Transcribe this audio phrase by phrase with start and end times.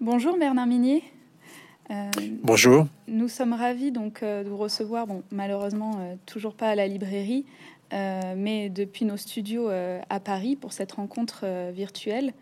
[0.00, 1.02] Bonjour Bernard Minier.
[1.90, 2.08] Euh,
[2.44, 2.86] Bonjour.
[3.08, 5.08] Nous sommes ravis donc euh, de vous recevoir.
[5.08, 7.44] Bon, malheureusement, euh, toujours pas à la librairie,
[7.90, 12.34] mais depuis nos studios à Paris pour cette rencontre virtuelle,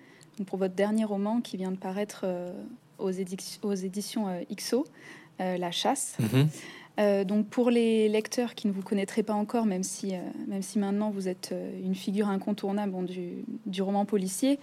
[0.45, 2.27] pour votre dernier roman qui vient de paraître
[2.98, 3.12] aux,
[3.62, 4.84] aux, éditions XO,
[5.38, 6.16] La Chasse.
[6.18, 7.25] Mhm.
[7.27, 10.14] Donc pour les lecteurs qui ne vous connaîtraient pas encore, même si,
[10.48, 11.54] même si maintenant vous êtes
[11.84, 12.93] une figure incontournable
[13.66, 14.59] du, roman policier,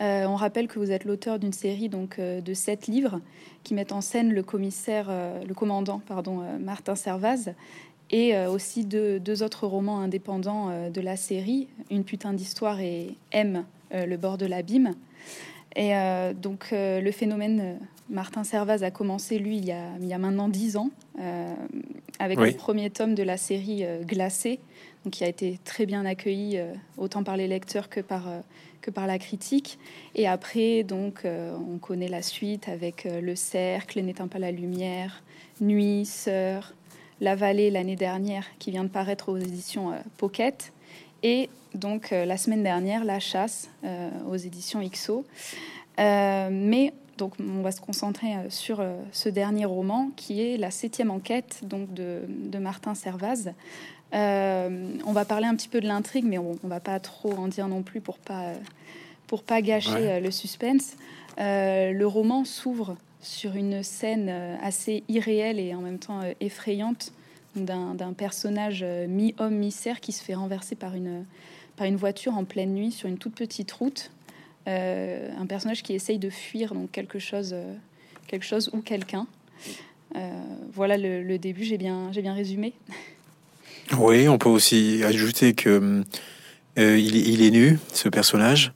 [0.00, 3.20] on rappelle que vous êtes l'auteur d'une série donc, de sept livres
[3.62, 5.10] qui mettent en scène le commissaire,
[5.46, 7.54] le commandant pardon, Martin Servaz
[8.10, 13.64] et aussi deux, deux, autres romans indépendants de la série, Une putain d'histoire et M,
[13.92, 14.94] le bord de l'abîme.
[15.76, 15.92] Et
[16.34, 17.78] donc le phénomène
[18.12, 21.54] Martin Servaz a commencé, lui, il y a, il y a maintenant dix ans, euh,
[22.18, 24.60] avec le premier tome de la série euh, Glacé,
[25.04, 28.24] donc qui a été très bien accueilli euh, autant par les lecteurs que par,
[28.82, 29.78] que par la critique.
[30.14, 35.22] Et après, donc, on connaît la suite avec Le Cercle, N'éteint pas la lumière,
[35.60, 36.74] Nuit, Sœur,
[37.20, 40.72] La Vallée l'année dernière, qui vient de paraître aux éditions Pocket.
[41.22, 43.70] Et donc, la semaine dernière, La Chasse
[44.28, 45.24] aux éditions XO.
[45.98, 50.70] mais donc on va se concentrer euh, sur euh, ce dernier roman qui est la
[50.70, 52.22] septième enquête donc de,
[52.58, 53.52] Martin Servaz.
[54.14, 57.32] Euh, on va parler un petit peu de l'intrigue, mais on, ne va pas trop
[57.32, 58.52] en dire non plus pour pas
[59.26, 60.96] pour pas gâcher le suspense.
[61.38, 64.28] le roman s'ouvre sur une scène
[64.62, 67.12] assez irréelle et en même temps effrayante
[67.56, 71.24] d'un personnage mi-homme mi-cerf qui se fait renverser par une
[71.76, 74.10] par une voiture en pleine nuit sur une toute petite route
[74.68, 77.74] euh, un personnage qui essaye de fuir donc quelque chose, euh,
[78.28, 79.26] quelque chose ou quelqu'un.
[80.14, 80.30] Euh,
[80.72, 82.72] voilà le, début, j'ai bien, j'ai bien résumé.
[83.98, 86.02] Oui, on peut aussi ajouter que
[86.76, 88.72] il, est nu, ce personnage.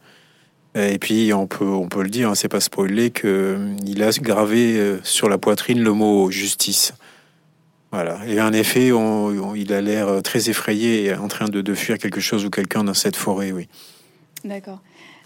[0.74, 4.10] Et puis on peut, on peut le dire, hein, c'est pas spoilé, que il a
[4.10, 6.92] gravé sur la poitrine le mot justice.
[7.92, 8.18] Voilà.
[8.26, 8.90] Et en effet,
[9.54, 13.16] il a l'air très effrayé, en train de, fuir quelque chose ou quelqu'un dans cette
[13.16, 13.68] forêt, oui.
[14.44, 14.80] D'accord.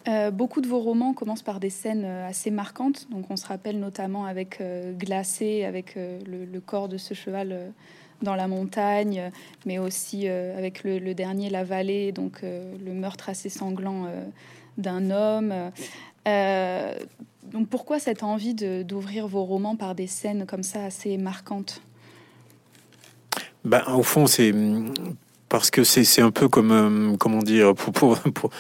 [0.09, 3.07] Euh, beaucoup de vos romans commencent par des scènes euh, assez marquantes.
[3.11, 7.73] Donc, on se rappelle notamment avec euh, Glacé, avec le, corps de ce cheval
[8.23, 9.31] dans la montagne,
[9.67, 14.07] mais aussi avec le, dernier La Vallée, donc le meurtre assez sanglant
[14.79, 15.55] d'un homme.
[16.27, 21.83] donc, pourquoi cette envie d'ouvrir vos romans par des scènes comme ça assez marquantes?
[23.65, 24.55] Ben, Au fond, c'est
[25.49, 28.51] parce que c'est un peu comme, comment dire, pour, pour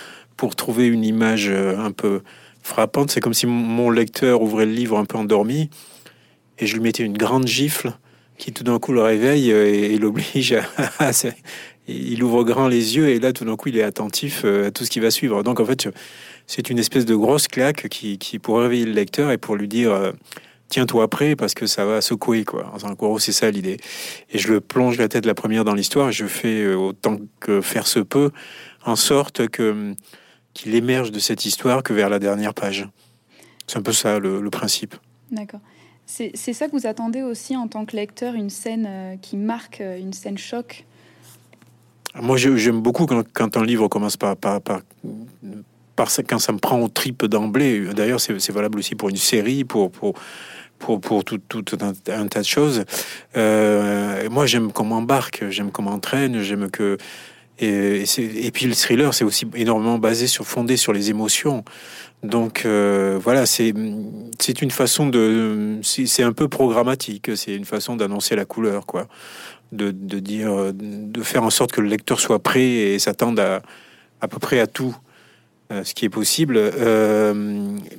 [0.41, 2.23] pour trouver une image euh, un peu
[2.63, 3.11] frappante.
[3.11, 5.69] C'est comme si mon lecteur ouvrait le livre un peu endormi
[6.59, 7.93] et je lui mettais une grande gifle
[8.41, 10.57] qui tout d'un coup le réveille euh, et, l'oblige
[10.99, 11.11] à,
[11.89, 14.71] il ouvre grand les yeux et là tout d'un coup il est attentif euh, à
[14.71, 15.43] tout ce qui va suivre.
[15.43, 15.89] Donc en fait
[16.47, 19.69] c'est une espèce de grosse claque qui, qui pour réveiller le lecteur et pour lui
[19.69, 20.13] dire
[20.69, 22.73] tiens-toi prêt parce que ça va secouer quoi.
[22.83, 23.77] En gros c'est ça l'idée.
[24.31, 27.61] Et je le plonge la tête la première dans l'histoire et je fais autant que
[27.61, 28.31] faire se peut
[28.85, 29.95] en sorte que
[30.55, 32.89] qu'il émerge de cette histoire que vers la dernière page.
[33.67, 34.97] C'est un peu ça le, principe.
[35.31, 35.61] D'accord.
[36.13, 39.81] C'est ça que vous attendez aussi en tant que lecteur, une scène euh, qui marque,
[39.81, 40.85] euh, une scène choc?
[42.21, 44.61] Moi, j'aime beaucoup quand, un livre commence par, par,
[45.97, 47.95] quand ça me prend au tripes d'emblée.
[47.95, 50.15] D'ailleurs, c'est valable aussi pour une série, pour, pour,
[50.81, 52.85] pour, pour tout, tout un, tas de choses.
[53.37, 56.99] Euh, moi, j'aime qu'on m'embarque, j'aime qu'on m'entraîne, j'aime que
[57.61, 61.65] et, puis le thriller, c'est aussi énormément basé sur, fondé sur les émotions.
[62.23, 67.31] Donc euh, voilà, c'est une façon de, c'est un peu programmatique.
[67.37, 69.09] C'est une façon d'annoncer la couleur, quoi.
[69.73, 73.63] De, de, dire, de faire en sorte que le lecteur soit prêt et s'attende à
[74.21, 74.97] à peu près à tout,
[75.73, 76.57] euh, ce qui est possible.
[76.59, 77.33] Euh,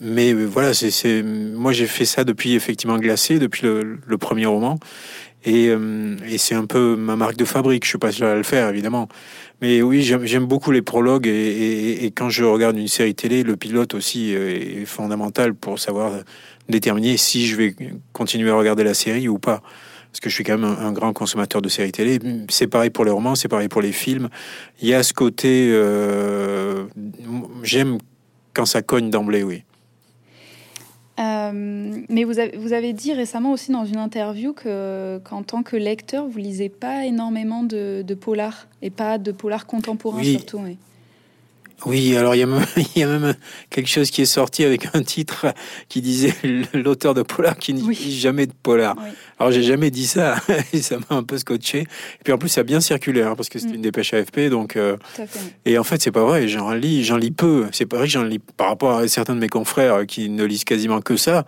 [0.01, 4.79] mais voilà, c'est moi j'ai fait ça depuis effectivement glacé, depuis le premier roman.
[5.43, 7.83] Et, euh, et c'est un peu ma marque de fabrique.
[7.83, 9.09] Je suis pas sûr à le faire, évidemment.
[9.61, 13.43] Mais oui, j'aime beaucoup les prologues et, et, et, quand je regarde une série télé,
[13.43, 16.13] le pilote aussi est fondamental pour savoir
[16.67, 17.75] déterminer si je vais
[18.13, 19.61] continuer à regarder la série ou pas.
[20.11, 22.19] Parce que je suis quand même un, grand consommateur de séries télé.
[22.49, 24.27] C'est pareil pour les romans, c'est pareil pour les films.
[24.81, 26.85] Il y a ce côté, euh,
[27.63, 27.97] j'aime
[28.53, 29.63] quand ça cogne d'emblée, oui.
[31.21, 35.61] Euh, mais vous avez, vous avez, dit récemment aussi dans une interview que qu'en tant
[35.61, 40.57] que lecteur, vous lisez pas énormément de, de polar et pas de polar contemporain surtout.
[40.57, 40.77] Oui,
[41.85, 43.33] alors il y, a même, il y, a même,
[43.69, 45.47] quelque chose qui est sorti avec un titre
[45.89, 46.33] qui disait
[46.73, 48.95] l'auteur de polar qui ne dit jamais de polar.
[49.39, 50.35] Alors j'ai jamais dit ça
[50.73, 51.79] et ça m'a un peu scotché.
[51.79, 53.75] Et puis en plus ça a bien circulé hein, parce que c'était mm.
[53.75, 54.75] une dépêche AFP donc.
[54.75, 54.97] Euh,
[55.65, 57.67] et en fait c'est pas vrai, j'en lis, j'en lis peu.
[57.71, 60.43] C'est pas vrai que j'en lis par rapport à certains de mes confrères qui ne
[60.43, 61.45] lisent quasiment que ça.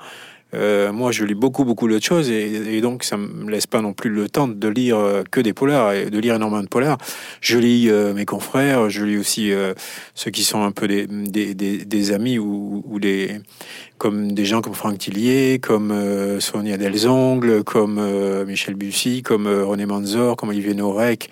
[0.54, 3.94] Euh, moi, je lis beaucoup, beaucoup d'autres choses et, donc ça me laisse pas non
[3.94, 6.98] plus le temps de lire euh, que des polars et de lire énormément de polars.
[7.42, 9.52] Je lis euh, mes confrères, je lis aussi
[10.16, 13.40] ceux qui sont un peu des, des, des, amis ou, ou, des
[13.98, 15.94] comme des gens comme Franck Tillier, comme
[16.40, 18.02] Sonia Delzongle, comme
[18.46, 21.30] Michel Bussy, comme René Manzor, comme Olivier Norek,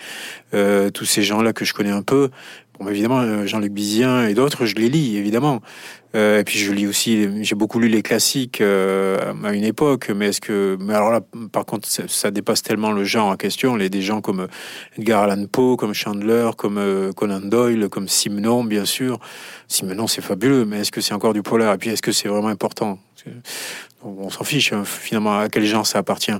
[0.51, 2.29] tous ces gens-là que je connais un peu.
[2.79, 5.61] Bon, évidemment, Jean-Luc Bizien et d'autres, je les lis, évidemment.
[6.15, 10.09] Euh, et puis je lis aussi, j'ai beaucoup lu les classiques euh, à une époque,
[10.09, 11.21] mais est-ce que, mais alors là,
[11.51, 13.75] par contre, ça, dépasse tellement le genre en question.
[13.75, 14.47] Les des gens comme
[14.97, 19.19] Edgar Allan Poe, comme Chandler, comme euh, Conan Doyle, comme Simenon, bien sûr.
[19.67, 21.73] Simenon, c'est fabuleux, mais est-ce que c'est encore du polar?
[21.73, 22.99] Et puis est-ce que c'est vraiment important?
[24.03, 26.31] On s'en fiche hein, finalement à quel genre ça appartient.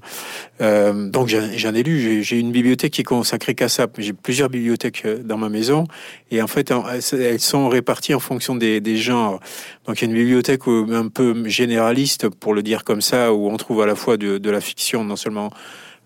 [0.62, 3.86] Euh, donc j'en ai lu, j'ai une bibliothèque qui est consacrée qu'à ça.
[4.00, 5.86] J'ai plusieurs bibliothèques euh, dans ma maison
[6.32, 6.74] et en fait
[7.14, 9.40] elles sont réparties en fonction des, des genres.
[9.86, 13.50] Donc il y a une bibliothèque un peu généraliste pour le dire comme ça où
[13.50, 15.52] on trouve à la fois de, la fiction, non seulement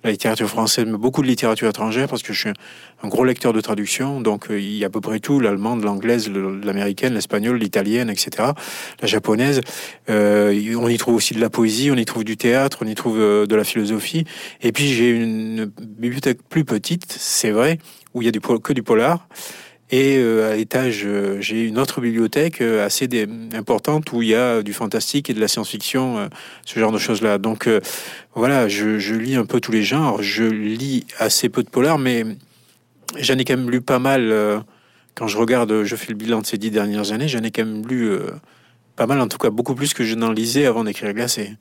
[0.04, 2.50] la littérature française, mais beaucoup de littérature étrangère, parce que je suis
[3.02, 5.84] un gros lecteur de traduction, donc euh, il y a à peu près tout, l'allemande,
[5.84, 8.50] l'anglaise, l'américaine, l'espagnole, l'italienne, etc.,
[9.02, 9.62] la japonaise.
[10.12, 12.94] Euh, on y trouve aussi de la poésie, on y trouve du théâtre, on y
[12.94, 14.26] trouve euh, de la philosophie.
[14.62, 17.80] Et puis j'ai une bibliothèque plus petite, c'est vrai,
[18.14, 19.28] où il y a que du polar.
[19.92, 23.08] Et euh, à l'étage, euh, j'ai une autre bibliothèque euh, assez
[23.54, 26.28] importante où il y a du fantastique et de la science-fiction,
[26.66, 27.38] ce genre de choses-là.
[27.38, 27.70] Donc
[28.34, 30.24] voilà, je, lis un peu tous les genres.
[30.24, 32.26] Je lis assez peu de polar, mais
[33.20, 34.64] j'en ai quand même lu pas mal.
[35.14, 37.66] quand je regarde, je fais le bilan de ces dix dernières années, j'en ai quand
[37.66, 38.18] même lu
[38.96, 41.52] pas mal, en tout cas beaucoup plus que je n'en lisais avant d'écrire Glacé.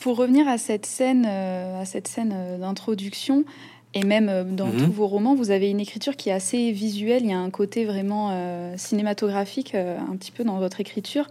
[0.00, 3.44] pour revenir à cette scène, à cette scène d'introduction,
[3.94, 4.84] et même euh, dans mhm.
[4.84, 7.22] tous vos romans, vous avez une écriture qui est assez visuelle.
[7.24, 11.26] Il y a un côté vraiment euh, cinématographique euh, un petit peu dans votre écriture.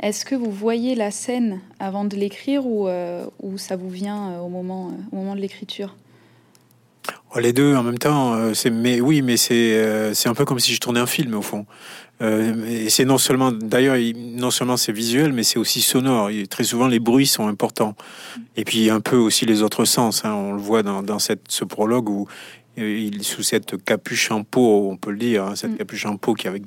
[0.00, 2.88] Est-ce que vous voyez la scène avant de l'écrire ou,
[3.42, 5.94] ou ça vous vient au, moment, au moment de l'écriture?
[7.36, 8.36] Les deux en même temps.
[8.72, 11.64] mais oui, mais c'est c'est un peu comme si je tournais un film au fond.
[12.22, 16.30] Euh, et c'est non seulement, d'ailleurs, non seulement c'est visuel, mais c'est aussi sonore.
[16.30, 17.94] Et très souvent, les bruits sont importants.
[18.56, 20.24] Et puis un peu aussi les autres sens.
[20.24, 20.34] Hein.
[20.34, 22.28] On le voit dans, dans cette, ce prologue où
[22.78, 25.76] euh, il sous cette capuche en peau, on peut le dire, hein, cette mm.
[25.78, 26.64] capuche en peau qui avec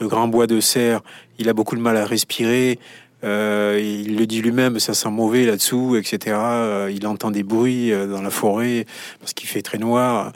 [0.00, 1.00] de grands bois de serre,
[1.38, 2.78] il a beaucoup de mal à respirer.
[3.24, 6.36] Euh, il le dit lui-même, ça sent mauvais là-dessous, etc.
[6.38, 8.86] Euh, il entend des bruits dans la forêt
[9.20, 10.32] parce qu'il fait très noir.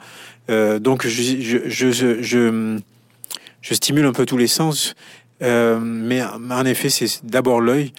[0.49, 2.79] donc je,
[3.61, 4.95] stimule un peu tous les sens,
[5.41, 7.93] euh, mais en effet, c'est d'abord l'œil.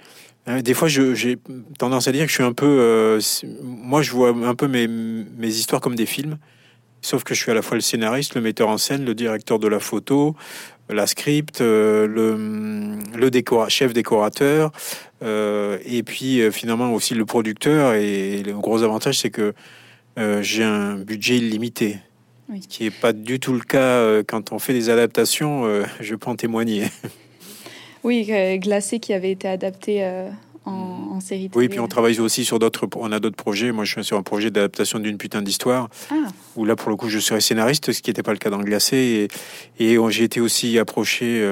[0.47, 1.37] Euh, des fois, j'ai
[1.77, 2.65] tendance à dire que je suis un peu.
[2.65, 3.19] Euh,
[3.61, 6.37] moi, je vois un peu mes, histoires comme des films,
[7.01, 9.59] sauf que je suis à la fois le scénariste, le metteur en scène, le directeur
[9.59, 10.35] de la photo,
[10.89, 13.31] la script, le, le
[13.69, 14.71] chef décorateur,
[15.21, 17.93] et puis finalement aussi le producteur.
[17.93, 19.53] Et le gros avantage, c'est que
[20.17, 21.99] j'ai un budget illimité.
[22.61, 25.83] Ce qui n'est pas du tout le cas euh, quand on fait des adaptations, euh,
[25.99, 26.85] je peux en témoigner.
[28.03, 30.09] Oui, euh, Glacé qui avait été adapté
[30.65, 33.71] en, série Oui, puis on travaille aussi sur d'autres, on a d'autres projets.
[33.71, 36.15] Moi, je suis sur un projet d'adaptation d'une putain d'histoire, ah.
[36.55, 38.59] où là, pour le coup, je serai scénariste, ce qui n'était pas le cas dans
[38.59, 39.27] Glacé.
[39.79, 41.45] Et, et j'ai été aussi approché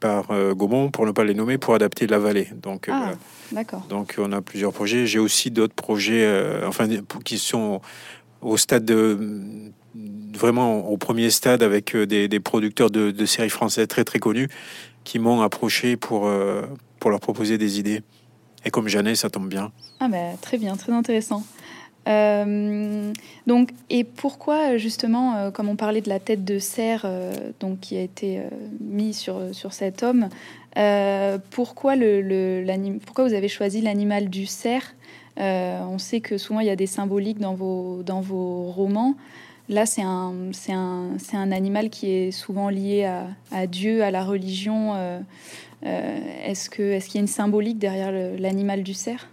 [0.00, 2.48] par Gaumont, pour ne pas les nommer, pour adapter La Vallée.
[2.62, 3.12] Donc, ah,
[3.52, 3.84] d'accord.
[3.88, 5.06] donc on a plusieurs projets.
[5.06, 6.28] J'ai aussi d'autres projets,
[6.66, 6.88] enfin,
[7.24, 7.80] qui sont
[8.42, 9.72] au stade de
[10.36, 14.48] vraiment au premier stade avec euh, des, producteurs de, séries françaises très très connus
[15.04, 16.62] qui m'ont approché pour, euh,
[16.98, 18.02] pour leur proposer des idées.
[18.64, 19.72] Et comme Jeannet, ça tombe bien.
[20.00, 21.42] Ah bah, très bien, très intéressant.
[22.06, 23.12] Euh,
[23.46, 27.06] donc, et pourquoi justement, comme on parlait de la tête de cerf,
[27.60, 28.42] donc qui a été
[28.80, 30.28] mis sur, sur cet homme,
[31.50, 34.94] pourquoi, le, le pourquoi vous avez choisi l'animal du cerf?
[35.38, 39.14] On sait que souvent il y a des symboliques dans vos, dans vos romans.
[39.70, 43.10] Là, c'est un, un, un, animal qui est souvent lié
[43.50, 44.92] à, Dieu, à la religion.
[45.84, 46.18] Euh, euh,
[46.50, 49.28] est-ce qu'il est qu'il y a une symbolique derrière l'animal du cerf?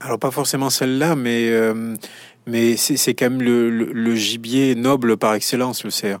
[0.00, 1.94] Alors, pas forcément celle-là, mais, euh,
[2.46, 6.20] mais c'est quand même le, le, gibier noble par excellence, le cerf.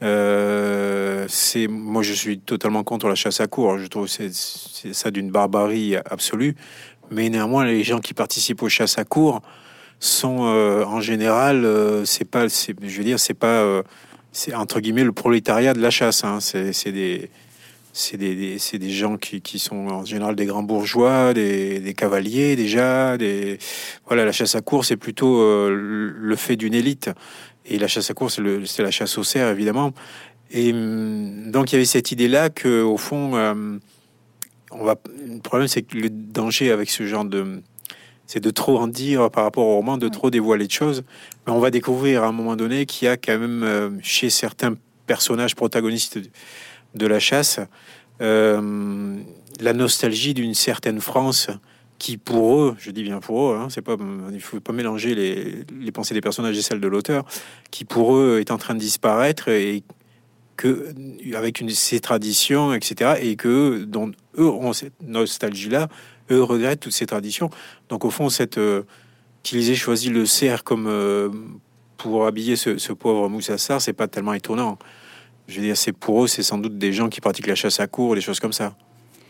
[0.00, 3.78] c'est moi, je suis totalement contre la chasse à cour.
[3.78, 6.56] Je trouve c'est ça d'une barbarie absolue.
[7.10, 9.42] Mais néanmoins, les gens qui participent aux chasses à cour
[10.02, 13.82] sont euh, en général, euh, c'est pas, je veux dire, c'est pas, euh,
[14.32, 16.24] c'est entre guillemets le prolétariat de la chasse.
[16.24, 16.40] Hein.
[16.40, 17.30] C'est des
[17.92, 21.94] c'est des, des, des, gens qui, qui, sont en général des grands bourgeois, des, des
[21.94, 23.18] cavaliers déjà.
[23.18, 23.58] Des...
[24.06, 27.10] Voilà, la chasse à course c'est plutôt euh, le fait d'une élite.
[27.64, 29.92] Et la chasse à course, c'est la chasse au cerf, évidemment.
[30.50, 33.78] Et hum, donc, il y avait cette idée-là que, au fond, euh,
[34.70, 34.96] on va.
[35.26, 37.62] Le problème, c'est que le danger avec ce genre de.
[38.26, 41.04] C'est de trop en dire par rapport au roman, de trop dévoiler de choses.
[41.46, 44.30] Mais on va découvrir à un moment donné qu'il y a quand même, euh, chez
[44.30, 44.74] certains
[45.06, 46.18] personnages protagonistes
[46.94, 47.60] de la chasse,
[48.20, 49.16] euh,
[49.60, 51.48] la nostalgie d'une certaine France
[51.98, 53.96] qui, pour eux, je dis bien pour eux, hein, c'est pas,
[54.32, 57.24] il faut pas mélanger les, pensées des personnages et celles de l'auteur,
[57.70, 59.84] qui pour eux est en train de disparaître et
[60.56, 60.92] que
[61.34, 65.88] avec une, ces traditions, etc., et que dont eux ont cette nostalgie-là,
[66.30, 67.50] eux regrettent toutes ces traditions.
[67.88, 68.82] Donc au fond, cette euh,
[69.42, 71.30] qu'ils aient choisi le cerf comme euh,
[71.96, 74.76] pour habiller ce, ce pauvre Moussassar, c'est pas tellement étonnant.
[75.52, 77.78] Je veux dire, c'est pour eux, c'est sans doute des gens qui pratiquent la chasse
[77.78, 78.74] à cours, des choses comme ça.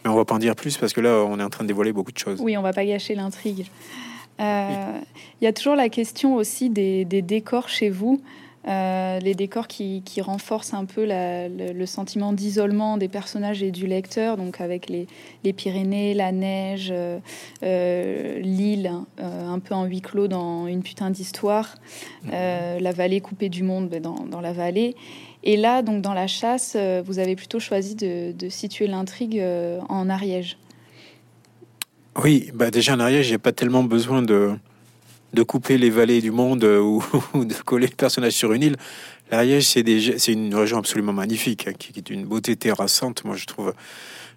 [0.04, 1.68] Mais on va pas en dire plus parce que là, on est en train de
[1.68, 2.40] dévoiler beaucoup de choses.
[2.40, 3.66] Oui, on va pas gâcher l'intrigue.
[4.40, 5.00] Euh,
[5.40, 8.20] il y a toujours la question aussi des, des décors chez vous.
[8.68, 13.72] Euh, les décors qui, qui, renforcent un peu la, le, sentiment d'isolement des personnages et
[13.72, 15.08] du lecteur, donc avec les,
[15.42, 21.10] les Pyrénées, la neige, euh, l'île, euh, un peu en huis clos dans une putain
[21.10, 21.74] d'histoire,
[22.24, 22.32] mhm.
[22.78, 24.94] la vallée coupée du monde ben, dans, dans, la vallée.
[25.44, 29.42] Et là, donc dans la chasse, vous avez plutôt choisi de, situer l'intrigue
[29.88, 30.56] en Ariège.
[32.22, 34.54] Oui, bah déjà en Ariège, j'ai pas tellement besoin de
[35.32, 36.80] de couper les vallées du monde euh,
[37.34, 38.76] ou, de coller le personnage sur une île.
[39.30, 43.24] L'Ariège, c'est une région absolument magnifique, hein, qui, est une beauté terrassante.
[43.24, 43.72] Moi, je trouve,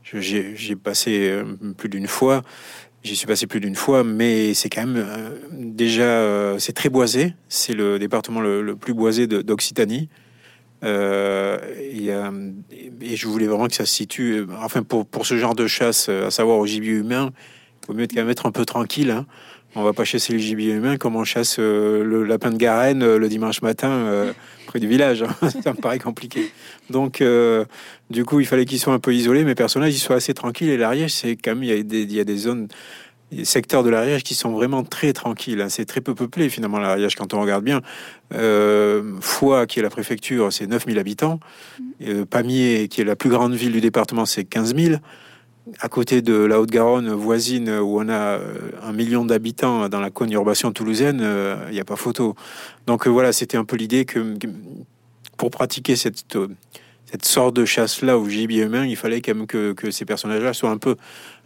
[0.03, 1.43] j'ai passé euh,
[1.77, 2.43] plus d'une fois.
[3.03, 7.33] J'y suis passé plus d'une fois, mais c'est quand même euh, déjà, c'est très boisé.
[7.49, 10.09] C'est le département le, plus boisé d'Occitanie.
[10.85, 12.09] Euh, et,
[13.01, 16.09] et, je voulais vraiment que ça se situe, enfin pour, pour ce genre de chasse,
[16.09, 17.31] à savoir au gibier humain,
[17.83, 19.11] il vaut mieux quand même être un peu tranquille.
[19.11, 19.25] Hein.
[19.77, 23.03] On va pas chasser le gibier humain comme on chasse euh, le lapin de Garenne
[23.03, 24.31] euh, le dimanche matin euh,
[24.67, 25.21] près du village.
[25.21, 25.49] Hein.
[25.63, 26.49] ça me paraît compliqué.
[26.89, 27.21] Donc,
[28.09, 29.43] du coup, il fallait qu'ils soient un peu isolés.
[29.43, 30.69] Mes personnages, ils soient assez tranquilles.
[30.69, 32.67] Et l'Ariège, c'est quand même, il y, a des, il y a des zones,
[33.43, 35.61] secteurs de l'Ariège qui sont vraiment très tranquilles.
[35.61, 35.69] Hein.
[35.69, 37.81] C'est très peu peuplé, finalement, l'Ariège, quand on regarde bien.
[39.21, 41.39] Foix, qui est la préfecture, c'est 9000 habitants.
[42.29, 44.95] Pamiers, qui est la plus grande ville du département, c'est 15 000
[45.79, 50.11] à côté de la Haute-Garonne voisine où on a euh, un million d'habitants dans la
[50.11, 52.35] conurbation toulousaine, euh, il n'y a pas photo.
[52.87, 54.37] Donc euh, voilà, c'était un peu l'idée que
[55.37, 56.37] pour pratiquer cette,
[57.09, 60.71] cette sorte de chasse-là au gibier humain, il fallait quand même que, ces personnages-là soient
[60.71, 60.95] un peu,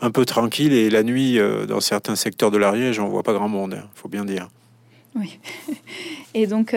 [0.02, 0.74] un peu tranquilles.
[0.74, 3.90] Et la nuit, dans certains secteurs de l'Ariège, on voit pas grand monde, il hein,
[3.94, 4.48] faut bien dire.
[5.16, 5.40] Oui.
[6.34, 6.76] Et donc,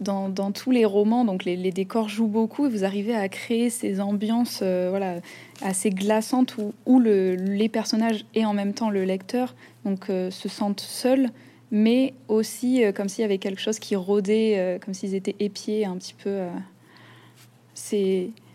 [0.00, 3.68] dans, dans, tous les romans, donc les, décors jouent beaucoup et vous arrivez à créer
[3.68, 5.16] ces ambiances voilà,
[5.62, 10.30] assez glaçante où, où le, les personnages et en même temps le lecteur donc, euh,
[10.30, 11.30] se sentent seuls,
[11.70, 15.36] mais aussi euh, comme s'il y avait quelque chose qui rôdait, euh, comme s'ils étaient
[15.40, 16.40] épiés un petit peu.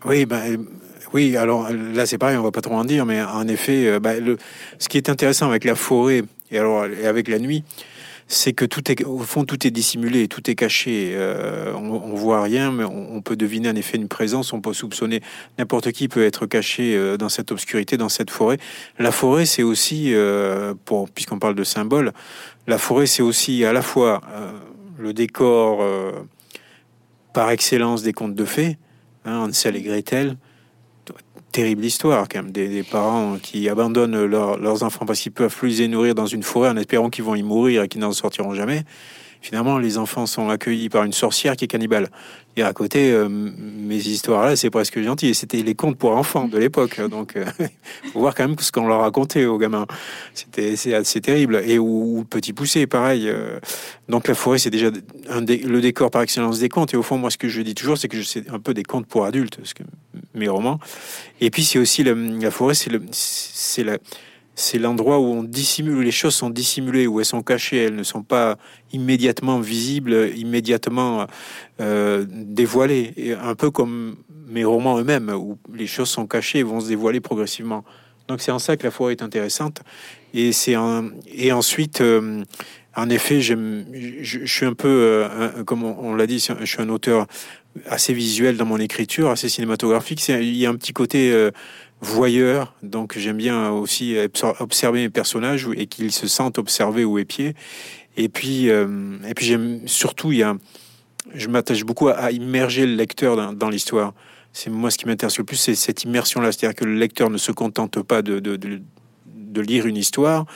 [0.04, 0.64] Oui, ben.
[1.12, 4.18] Oui, alors là c'est pareil, on va pas trop en dire, mais en effet, bah,
[4.18, 4.36] le,
[4.78, 7.62] ce qui est intéressant avec la forêt et alors et avec la nuit,
[8.26, 11.12] c'est que tout est, au fond, tout est dissimulé, tout est caché.
[11.14, 14.52] Euh, on, on, voit rien, mais on, peut deviner en effet une présence.
[14.52, 15.20] On peut soupçonner
[15.58, 18.58] n'importe qui peut être caché euh, dans cette obscurité, dans cette forêt.
[18.98, 20.74] La forêt, c'est aussi, euh,
[21.14, 22.12] puisqu'on parle de symbole,
[22.66, 24.22] la forêt, c'est aussi à la fois
[24.98, 25.84] le décor
[27.34, 28.78] par excellence des contes de fées,
[29.24, 30.36] hein, Hansel et Gretel,
[31.52, 35.88] terrible histoire quand même des, parents qui abandonnent leurs enfants parce qu'ils peuvent plus les
[35.88, 38.84] nourrir dans une forêt en espérant qu'ils vont y mourir et qu'ils n'en sortiront jamais.
[39.44, 42.08] Finalement, les enfants sont accueillis par une sorcière qui est cannibale.
[42.56, 45.28] Et à côté, euh, mes histoires-là, c'est presque gentil.
[45.28, 46.98] Et c'était les contes pour enfants de l'époque.
[47.10, 47.44] Donc, euh,
[48.14, 49.86] faut voir quand même ce qu'on leur racontait aux gamins.
[50.32, 51.62] C'était assez terrible.
[51.66, 53.28] Et ou, petit poussé, pareil.
[53.28, 53.60] Euh.
[54.08, 54.88] donc, la forêt, c'est déjà
[55.28, 56.94] un le décor par excellence des contes.
[56.94, 58.82] Et au fond, moi, ce que je dis toujours, c'est que c'est un peu des
[58.82, 59.82] contes pour adultes, ce que,
[60.32, 60.80] mes romans.
[61.42, 63.98] Et puis, c'est aussi la forêt, c'est le, c'est la
[64.54, 67.96] c'est l'endroit où on dissimule, où les choses sont dissimulées, où elles sont cachées, elles
[67.96, 68.56] ne sont pas
[68.92, 71.26] immédiatement visibles, immédiatement
[71.80, 73.36] euh, dévoilées.
[73.40, 77.20] Un peu comme mes romans eux-mêmes, où les choses sont cachées et vont se dévoiler
[77.20, 77.84] progressivement.
[78.28, 79.82] Donc c'est en ça que la forêt est intéressante.
[80.32, 80.76] Et c'est
[81.32, 82.42] et ensuite, euh,
[82.96, 83.54] en effet, je,
[84.22, 87.26] je, suis un peu, euh, comme on, l'a dit, je suis un auteur
[87.86, 90.26] assez visuel dans mon écriture, assez cinématographique.
[90.28, 91.50] Il y a un petit côté euh,
[92.04, 94.16] voyeur, donc j'aime bien aussi
[94.60, 97.54] observer mes personnages et qu'ils se sentent observés ou épiés.
[98.16, 100.56] Et puis, euh, et puis j'aime surtout, il y a
[101.34, 104.12] je m'attache beaucoup à, immerger le lecteur dans, l'histoire.
[104.52, 107.38] C'est moi ce qui m'intéresse le plus, c'est cette immersion-là, c'est-à-dire que le lecteur ne
[107.38, 110.46] se contente pas de, de, de, lire une histoire,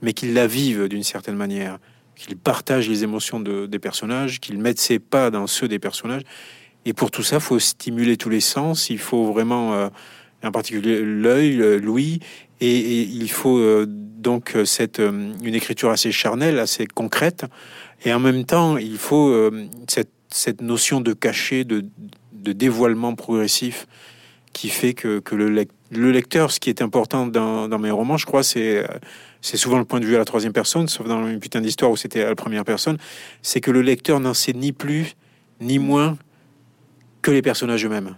[0.00, 1.78] mais qu'il la vive d'une certaine manière,
[2.14, 6.22] qu'il partage les émotions des personnages, qu'il mette ses pas dans ceux des personnages.
[6.84, 8.90] Et pour tout ça, il faut stimuler tous les sens.
[8.90, 9.88] Il faut vraiment, euh,
[10.42, 12.20] en particulier l'œil, l'ouïe,
[12.60, 17.44] et, il faut euh, donc cette une écriture assez charnelle, assez concrète,
[18.04, 21.84] et en même temps, il faut euh, cette, cette, notion de cachet, de,
[22.32, 23.86] de, dévoilement progressif
[24.52, 28.16] qui fait que, que le, le, lecteur, ce qui est important dans, dans mes romans,
[28.16, 28.84] je crois, c'est
[29.42, 31.90] c'est souvent le point de vue à la troisième personne, sauf dans une putain d'histoire
[31.90, 32.96] où c'était à la première personne,
[33.42, 35.16] c'est que le lecteur n'en sait ni plus
[35.60, 36.16] ni moins
[37.20, 38.16] que les personnages eux-mêmes.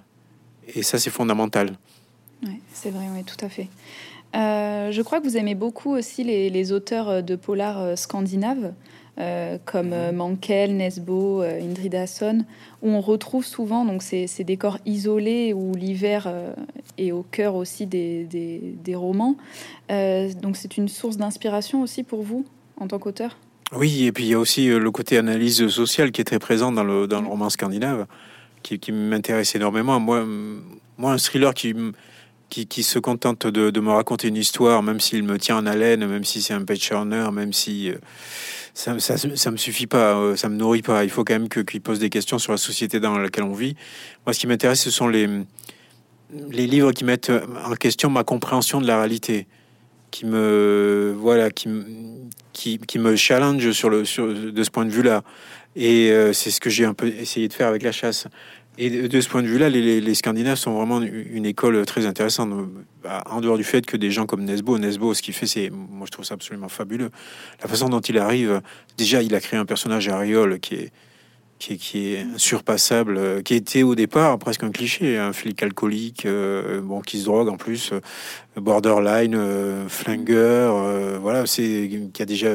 [0.75, 1.79] Et ça, c'est fondamental.
[2.45, 3.69] Oui, c'est vrai, oui, tout à fait.
[4.35, 8.73] Euh, je crois que vous aimez beaucoup aussi les, les auteurs de polar euh, scandinaves.
[9.21, 12.45] Euh, comme euh, Mankel, Nesbo, euh, Indridason,
[12.83, 16.29] où on retrouve souvent donc ces, décors isolés où l'hiver
[16.99, 19.37] est au cœur aussi des, des, romans.
[19.89, 22.45] donc c'est une source d'inspiration aussi pour vous
[22.77, 23.37] en tant qu'auteur?
[23.73, 26.73] Oui, et puis il y a aussi le côté analyse sociale qui est très présent
[26.73, 28.07] dans le, dans le roman scandinave,
[28.63, 30.01] qui, qui m'intéresse énormément.
[30.01, 30.27] Moi,
[30.99, 31.75] moi, un thriller qui
[32.65, 36.25] qui, se contente de, me raconter une histoire, même s'il me tient en haleine, même
[36.25, 37.93] si c'est un page turner, même si
[38.75, 41.05] ça, ça, ça, me suffit pas, euh, ça me nourrit pas.
[41.05, 43.77] Il faut quand même qu'il pose des questions sur la société dans laquelle on vit.
[44.27, 45.47] Moi, ce qui m'intéresse, ce sont les
[46.51, 47.33] livres qui mettent
[47.65, 49.47] en question ma compréhension de la réalité,
[50.11, 55.23] qui me voilà, qui me challenge sur le sur de ce point de vue-là.
[55.77, 58.29] Et euh, c'est ce que j'ai un peu essayé de faire avec la chasse.
[58.77, 62.51] Et de ce point de vue-là, les, Scandinaves sont vraiment une école très intéressante.
[63.03, 65.71] Bah, en dehors du fait que des gens comme Nesbo, Nesbo, ce qu'il fait, c'est,
[65.71, 67.11] moi je trouve ça absolument fabuleux.
[67.63, 68.61] La façon dont il arrive,
[68.97, 70.93] déjà, il a créé un personnage Ariol qui est,
[71.59, 76.27] qui est, qui est surpassable, qui était au départ presque un cliché, un flic alcoolique,
[76.27, 78.01] euh, bon, qui se drogue en plus, euh,
[78.61, 82.51] borderline, euh, flingueur, voilà, c'est qui a déjà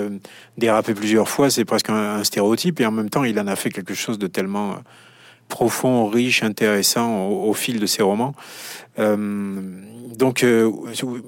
[0.57, 1.49] dérapé plusieurs fois.
[1.49, 4.27] C'est presque un, stéréotype, et en même temps, il en a fait quelque chose de
[4.27, 4.75] tellement
[5.49, 8.33] profond, riche, intéressant au, fil de ses romans.
[8.99, 9.17] Euh,
[10.15, 10.71] donc euh,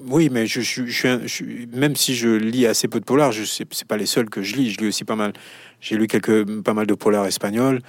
[0.06, 3.96] oui, mais je, je, même si je lis assez peu de polars, je c'est pas
[3.96, 4.70] les seuls que je lis.
[4.70, 5.32] Je lis aussi pas mal.
[5.80, 7.80] J'ai lu quelques pas mal de polars espagnols.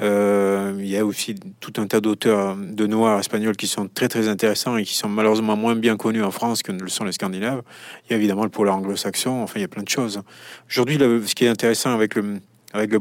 [0.00, 4.08] Euh, il y a aussi tout un tas d'auteurs de noirs espagnols qui sont très
[4.08, 7.04] très intéressants et qui sont malheureusement moins bien connus en France que ne le sont
[7.04, 7.62] les Scandinaves.
[8.04, 9.42] Il y a évidemment le polar anglo-saxon.
[9.42, 10.20] Enfin, il y a plein de choses.
[10.68, 12.40] Aujourd'hui, ce qui est intéressant avec le
[12.76, 13.00] avec le,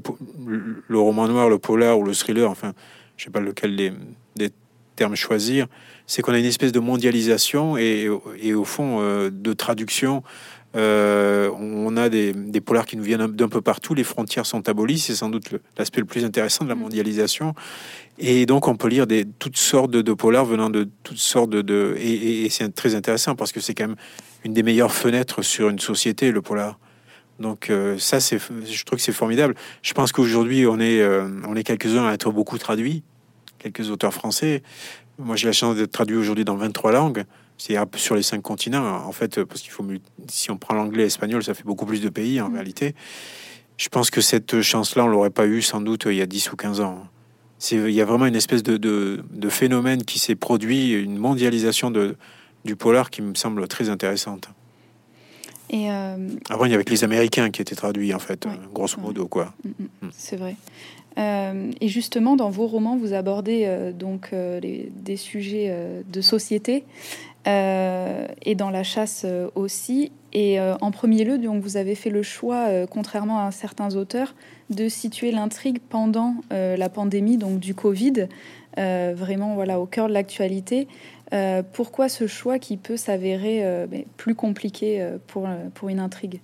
[0.88, 2.73] le, roman noir, le polar ou le thriller, enfin,
[3.17, 3.93] je sais pas lequel des,
[4.35, 4.49] des
[4.95, 5.67] termes choisir,
[6.07, 8.09] c'est qu'on a une espèce de mondialisation et,
[8.39, 10.23] et au fond euh, de traduction.
[10.75, 14.67] Euh, on a des, des, polars qui nous viennent d'un peu partout, les frontières sont
[14.67, 16.79] abolies, c'est sans doute l'aspect le, plus intéressant de la mm.
[16.79, 17.53] mondialisation.
[18.17, 21.49] Et donc on peut lire des, toutes sortes de, de polars venant de toutes sortes
[21.49, 21.61] de...
[21.61, 23.95] de et, et c'est très intéressant parce que c'est quand même
[24.43, 26.77] une des meilleures fenêtres sur une société, le polar.
[27.39, 29.56] Donc euh, ça, c'est, je trouve que c'est formidable.
[29.82, 33.04] Je pense qu'aujourd'hui, on est, euh, on est quelques-uns à être beaucoup traduits,
[33.60, 34.63] quelques auteurs français.
[35.17, 37.24] Moi, j'ai la chance d'être traduit aujourd'hui dans 23 langues.
[37.58, 39.86] C'est sur les cinq continents, en fait, parce qu'il faut,
[40.28, 42.54] si on prend l'anglais et l'espagnol, ça fait beaucoup plus de pays en mmh.
[42.54, 42.95] réalité.
[43.78, 46.52] Je pense que cette chance-là, on l'aurait pas eu sans doute il y a 10
[46.52, 47.08] ou 15 ans.
[47.58, 51.17] C'est, il y a vraiment une espèce de, de, de phénomène qui s'est produit, une
[51.17, 52.17] mondialisation de,
[52.65, 54.50] du polar qui me semble très intéressante.
[55.69, 58.99] Et euh, Avant, il y avait que les Américains qui étaient traduits, en fait, grosso
[58.99, 59.54] modo, quoi.
[59.63, 60.10] Mm, mm, mm.
[60.13, 60.56] C'est vrai.
[61.17, 65.73] Euh, et justement, dans vos romans, vous abordez euh, donc les, des sujets
[66.08, 66.84] de société
[67.47, 70.12] et dans la chasse aussi.
[70.34, 74.34] Et en premier lieu, donc, vous avez fait le choix, contrairement à certains auteurs,
[74.71, 78.28] de situer l'intrigue pendant la pandémie, donc du Covid,
[78.75, 80.88] vraiment voilà au cœur de l'actualité.
[81.33, 86.39] Euh, pourquoi ce choix qui peut s'avérer euh, plus compliqué euh, pour, pour une intrigue?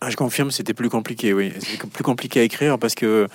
[0.00, 1.52] Ah, je confirme, c'était plus compliqué, oui.
[1.58, 3.26] C'est plus compliqué à écrire parce que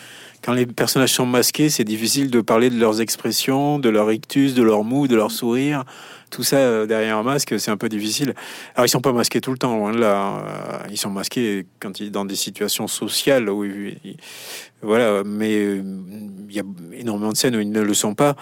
[0.41, 4.55] quand les personnages sont masqués, c'est difficile de parler de leurs expressions, de leur ictus,
[4.55, 5.83] de leur mou, de leur sourire.
[6.31, 8.33] Tout ça derrière un masque, c'est un peu difficile.
[8.73, 10.43] Alors, ils sont pas masqués tout le temps, loin de là.
[10.89, 13.63] Ils sont masqués quand ils dans des situations sociales où
[14.81, 15.81] voilà, mais
[16.49, 18.35] y a énormément de scènes où ils ne le sont pas.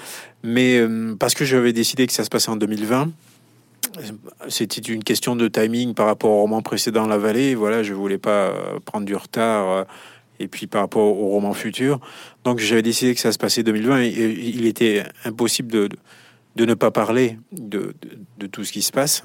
[0.44, 3.12] Mais euh, parce que j'avais décidé que ça se passait en 2020,
[4.48, 7.56] c'était une question de timing par rapport au roman précédent La Vallée.
[7.56, 9.70] Voilà, je voulais pas euh, prendre du retard.
[9.70, 9.84] Euh,
[10.40, 12.00] et puis par rapport au roman futur.
[12.44, 15.90] Donc j'avais décidé que ça se passait 2020 et, il était impossible de,
[16.56, 17.94] de, ne pas parler de,
[18.40, 19.24] de, tout ce qui se passe.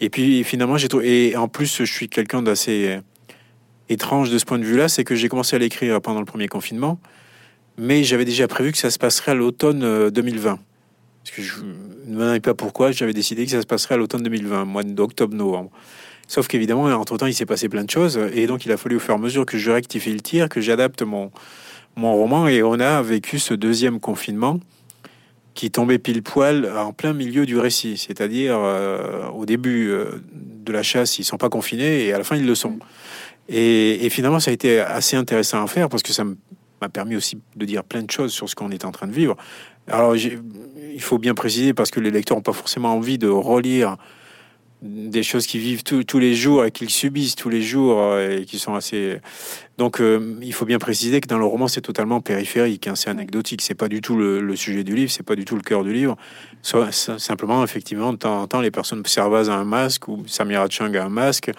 [0.00, 1.28] Et puis finalement, j'ai trouvé.
[1.28, 3.00] Et en plus, je suis quelqu'un d'assez
[3.88, 6.48] étrange de ce point de vue-là, c'est que j'ai commencé à l'écrire pendant le premier
[6.48, 6.98] confinement.
[7.78, 10.58] Mais j'avais déjà prévu que ça se passerait à l'automne 2020.
[11.24, 11.54] Parce que je
[12.06, 15.70] ne me pas pourquoi, j'avais décidé que ça se passerait à l'automne 2020, mois d'octobre-novembre.
[16.28, 19.00] Sauf qu'évidemment, entre-temps, il s'est passé plein de choses, et donc il a fallu au
[19.00, 21.30] fur et à mesure que je rectifie le tir, que j'adapte mon,
[21.96, 24.60] mon roman, et on a vécu ce deuxième confinement
[25.54, 30.72] qui tombait pile poil en plein milieu du récit, c'est-à-dire euh, au début euh, de
[30.72, 32.78] la chasse, ils sont pas confinés, et à la fin, ils le sont.
[33.48, 36.24] Et, et finalement, ça a été assez intéressant à faire, parce que ça
[36.80, 39.12] m'a permis aussi de dire plein de choses sur ce qu'on est en train de
[39.12, 39.36] vivre.
[39.88, 43.96] Alors, il faut bien préciser, parce que les lecteurs n'ont pas forcément envie de relire
[44.82, 48.44] des choses qu'ils vivent tous les jours et qu'ils subissent tous les jours euh, et
[48.44, 49.18] qui sont assez.
[49.78, 53.10] Donc, euh, il faut bien préciser que dans le roman, c'est totalement périphérique, hein, c'est
[53.10, 55.82] anecdotique, c'est pas du tout le, sujet du livre, c'est pas du tout le cœur
[55.82, 56.16] du livre.
[56.62, 60.66] Soit, simplement, effectivement, de temps en temps, les personnes Servaz a un masque ou Samira
[60.68, 61.50] Chang a un masque,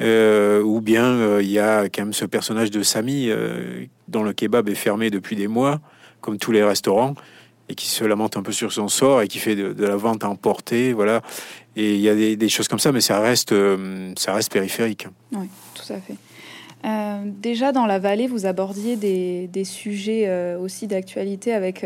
[0.00, 3.30] euh, ou bien il y a quand même ce personnage de Samy
[4.08, 5.80] dont le kebab est fermé depuis des mois,
[6.20, 7.14] comme tous les restaurants
[7.70, 10.24] et qui se lamente un peu sur son sort et qui fait de, la vente
[10.24, 11.22] à emporter, voilà.
[11.76, 15.06] Et il y a des, choses comme ça, mais ça reste, euh, ça reste périphérique.
[15.32, 16.16] Oui, tout à fait.
[16.84, 21.84] Euh, déjà dans la vallée, vous abordiez des, sujets euh, aussi d'actualité avec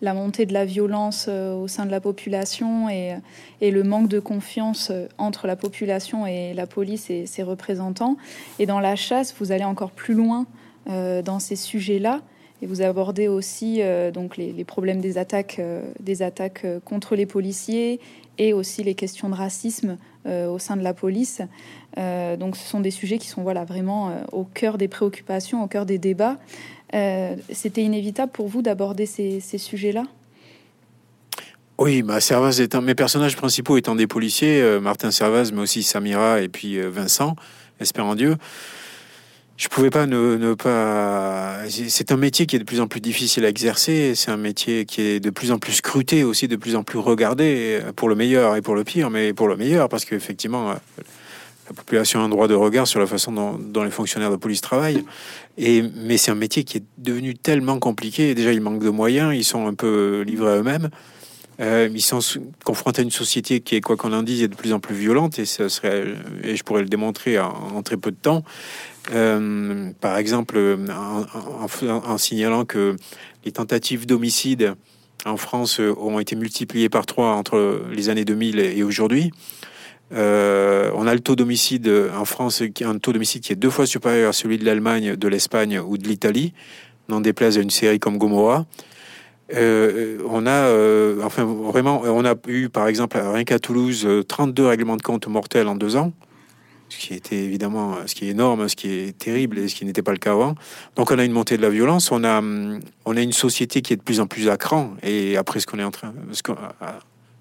[0.00, 3.14] la montée de la violence au sein de la population et,
[3.60, 8.16] le manque de confiance entre la population et la police et ses représentants.
[8.58, 10.46] Et dans la chasse, vous allez encore plus loin
[10.86, 12.20] dans ces sujets-là.
[12.62, 17.16] Et vous abordez aussi euh, donc les, problèmes des attaques, euh, des attaques euh, contre
[17.16, 17.98] les policiers
[18.38, 21.42] et aussi les questions de racisme au sein de la police.
[21.96, 25.86] Donc ce sont des sujets qui sont voilà vraiment au cœur des préoccupations, au cœur
[25.86, 26.36] des débats.
[26.92, 30.04] C'était inévitable pour vous d'aborder ces, sujets-là?
[31.78, 36.40] Oui, ma Servaz étant mes personnages principaux étant des policiers, Martin Servaz, mais aussi Samira
[36.40, 37.34] et puis Vincent,
[37.80, 38.36] espérant Dieu
[39.62, 41.58] je pouvais pas ne, pas.
[41.68, 44.14] C'est un métier qui est de plus en plus difficile à exercer.
[44.16, 46.98] C'est un métier qui est de plus en plus scruté aussi, de plus en plus
[46.98, 50.74] regardé pour le meilleur et pour le pire, mais pour le meilleur parce qu'effectivement,
[51.72, 54.60] la population a un droit de regard sur la façon dont, les fonctionnaires de police
[54.60, 55.04] travaillent.
[55.56, 58.34] Et mais c'est un métier qui est devenu tellement compliqué.
[58.34, 59.34] Déjà, il manque de moyens.
[59.34, 60.90] Ils sont un peu livrés à eux-mêmes.
[61.60, 62.20] Euh, ils sont
[62.64, 64.94] confrontés à une société qui est, quoi qu'on en dise, est de plus en plus
[64.94, 66.06] violente, et, ça serait,
[66.42, 68.42] et je pourrais le démontrer en, très peu de temps.
[69.12, 70.58] Euh, par exemple,
[70.90, 72.96] en, signalant que
[73.44, 74.74] les tentatives d'homicide
[75.24, 79.30] en France ont été multipliées par trois entre les années 2000 et aujourd'hui.
[80.14, 83.86] Euh, on a le taux d'homicide en France, un taux d'homicide qui est deux fois
[83.86, 86.52] supérieur à celui de l'Allemagne, de l'Espagne ou de l'Italie,
[87.08, 88.66] n'en déplaise à une série comme Gomorrah.
[89.54, 94.66] Euh, on a, euh, enfin vraiment, on a eu par exemple rien qu'à Toulouse 32
[94.66, 96.12] règlements de compte mortels en deux ans,
[96.88, 99.84] ce qui était évidemment, ce qui est énorme, ce qui est terrible et ce qui
[99.84, 100.54] n'était pas le cas avant.
[100.96, 102.40] Donc on a une montée de la violence, on a,
[103.04, 105.66] on a une société qui est de plus en plus à cran et après ce
[105.66, 106.14] qu'on est en train,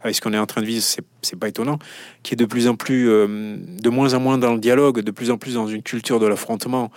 [0.03, 1.79] avec ce qu'on est en train de vivre, c'est pas étonnant,
[2.23, 5.11] qui est de plus en plus, euh, de moins en moins dans le dialogue, de
[5.11, 6.91] plus en plus dans une culture de l'affrontement,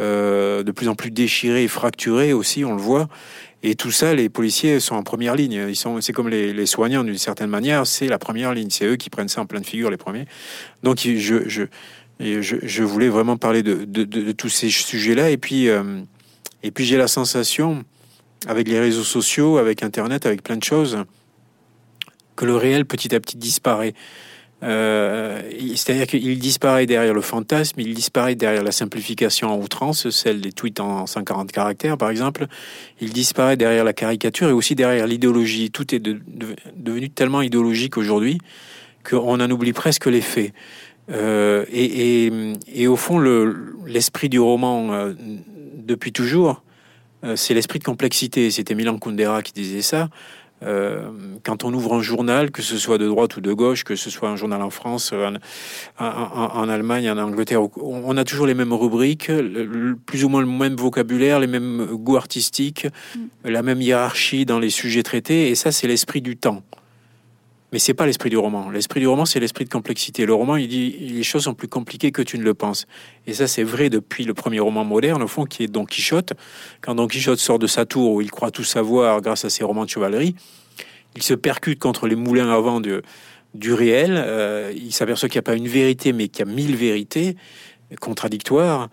[0.00, 3.08] de plus en plus déchirée et fracturée aussi, on le voit.
[3.66, 5.64] Et tout ça, les policiers sont en première ligne.
[5.70, 8.68] Ils sont, c'est comme les, soignants d'une certaine manière, c'est la première ligne.
[8.68, 10.26] C'est eux qui prennent ça en pleine figure les premiers.
[10.82, 11.64] Donc, je, je,
[12.20, 15.30] je, voulais vraiment parler de, de, tous ces sujets-là.
[15.30, 16.02] Et puis, euh,
[16.62, 17.84] et puis j'ai la sensation,
[18.46, 20.98] avec les réseaux sociaux, avec Internet, avec plein de choses,
[22.36, 23.94] que le réel petit à petit disparaît.
[24.64, 25.42] Euh,
[25.74, 30.52] c'est-à-dire qu'il disparaît derrière le fantasme, il disparaît derrière la simplification en outrance, celle des
[30.52, 32.46] tweets en 140 caractères par exemple,
[33.00, 35.70] il disparaît derrière la caricature et aussi derrière l'idéologie.
[35.70, 38.38] Tout est devenu tellement idéologique aujourd'hui
[39.08, 40.54] qu'on en oublie presque les faits.
[41.10, 43.18] Euh, et, au fond,
[43.86, 45.12] l'esprit du roman, euh,
[45.76, 46.62] depuis toujours,
[47.36, 48.50] c'est l'esprit de complexité.
[48.50, 50.08] C'était Milan Kundera qui disait ça.
[50.62, 51.10] Euh,
[51.42, 54.08] quand on ouvre un journal, que ce soit de droite ou de gauche, que ce
[54.08, 55.12] soit un journal en France,
[55.98, 59.30] en, Allemagne, en Angleterre, on a toujours les mêmes rubriques,
[60.06, 62.86] plus ou moins le même vocabulaire, les mêmes goûts artistiques,
[63.16, 63.48] mm.
[63.50, 66.62] la même hiérarchie dans les sujets traités, et ça, c'est l'esprit du temps.
[67.74, 68.70] Mais c'est pas l'esprit du roman.
[68.70, 70.26] L'esprit du roman, c'est l'esprit de complexité.
[70.26, 72.86] Le roman, il dit les choses sont plus compliquées que tu ne le penses.
[73.26, 76.34] Et ça, c'est vrai depuis le premier roman moderne, au fond, qui est Don Quichotte.
[76.82, 79.64] Quand Don Quichotte sort de sa tour où il croit tout savoir grâce à ses
[79.64, 80.36] romans de chevalerie,
[81.16, 84.22] il se percute contre les moulins à vent du réel.
[84.24, 87.34] Euh, il s'aperçoit qu'il n'y a pas une vérité, mais qu'il y a mille vérités
[88.00, 88.88] contradictoires.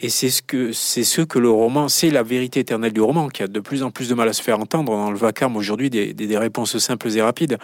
[0.00, 3.28] Et c'est ce que c'est ce que le roman, c'est la vérité éternelle du roman,
[3.28, 5.56] qui a de plus en plus de mal à se faire entendre dans le vacarme
[5.56, 7.58] aujourd'hui des, des, réponses simples et rapides.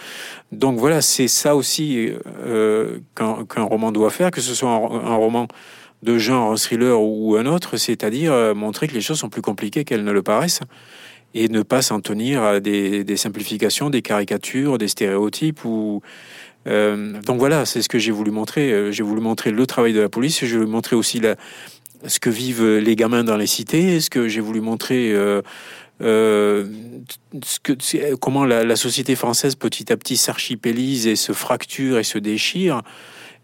[0.52, 2.08] Donc voilà, c'est ça aussi
[2.46, 5.48] euh, qu'un roman doit faire, que ce soit un, roman
[6.02, 9.84] de genre, thriller ou un autre, c'est-à-dire euh, montrer que les choses sont plus compliquées
[9.84, 10.60] qu'elles ne le paraissent.
[11.34, 16.00] et ne pas s'en tenir à des, des, simplifications, des caricatures, des stéréotypes ou
[16.66, 18.72] euh, donc voilà, c'est ce que j'ai voulu montrer.
[18.72, 20.44] Euh, j'ai voulu montrer le travail de la police.
[20.44, 21.36] J'ai voulu montrer aussi la,
[22.06, 24.00] ce que vivent les gamins dans les cités.
[24.00, 25.12] Ce que j'ai voulu montrer.
[25.12, 25.42] Euh,
[26.02, 26.66] euh,
[28.20, 32.82] comment la, société française petit à petit s'archipélise et se fracture et se déchire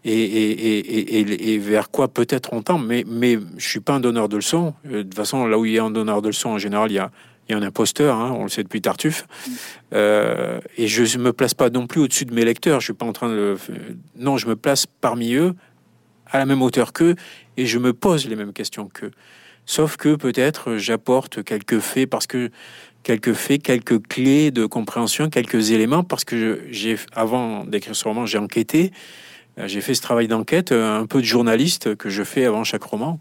[0.05, 2.79] et, vers quoi peut-être on tend.
[2.79, 4.73] Mais, mais je suis pas un donneur de leçons.
[4.85, 6.95] De toute façon, là où il y a un donneur de leçons, en général, il
[6.95, 7.11] y a,
[7.49, 9.25] un imposteur, hein, on le sait depuis Tartuffe.
[9.93, 12.79] Euh, et je ne me place pas non plus au-dessus de mes lecteurs.
[12.79, 13.57] Je suis pas en train de.
[14.17, 15.53] Non, je me place parmi eux,
[16.29, 17.15] à la même hauteur qu'eux,
[17.57, 19.11] et je me pose les mêmes questions qu'eux.
[19.65, 22.49] Sauf que peut-être j'apporte quelques faits parce que
[23.03, 28.25] quelques faits, quelques clés de compréhension, quelques éléments parce que j'ai avant d'écrire ce roman,
[28.25, 28.91] j'ai enquêté,
[29.57, 33.19] j'ai fait ce travail d'enquête, un peu de journaliste que je fais avant chaque roman.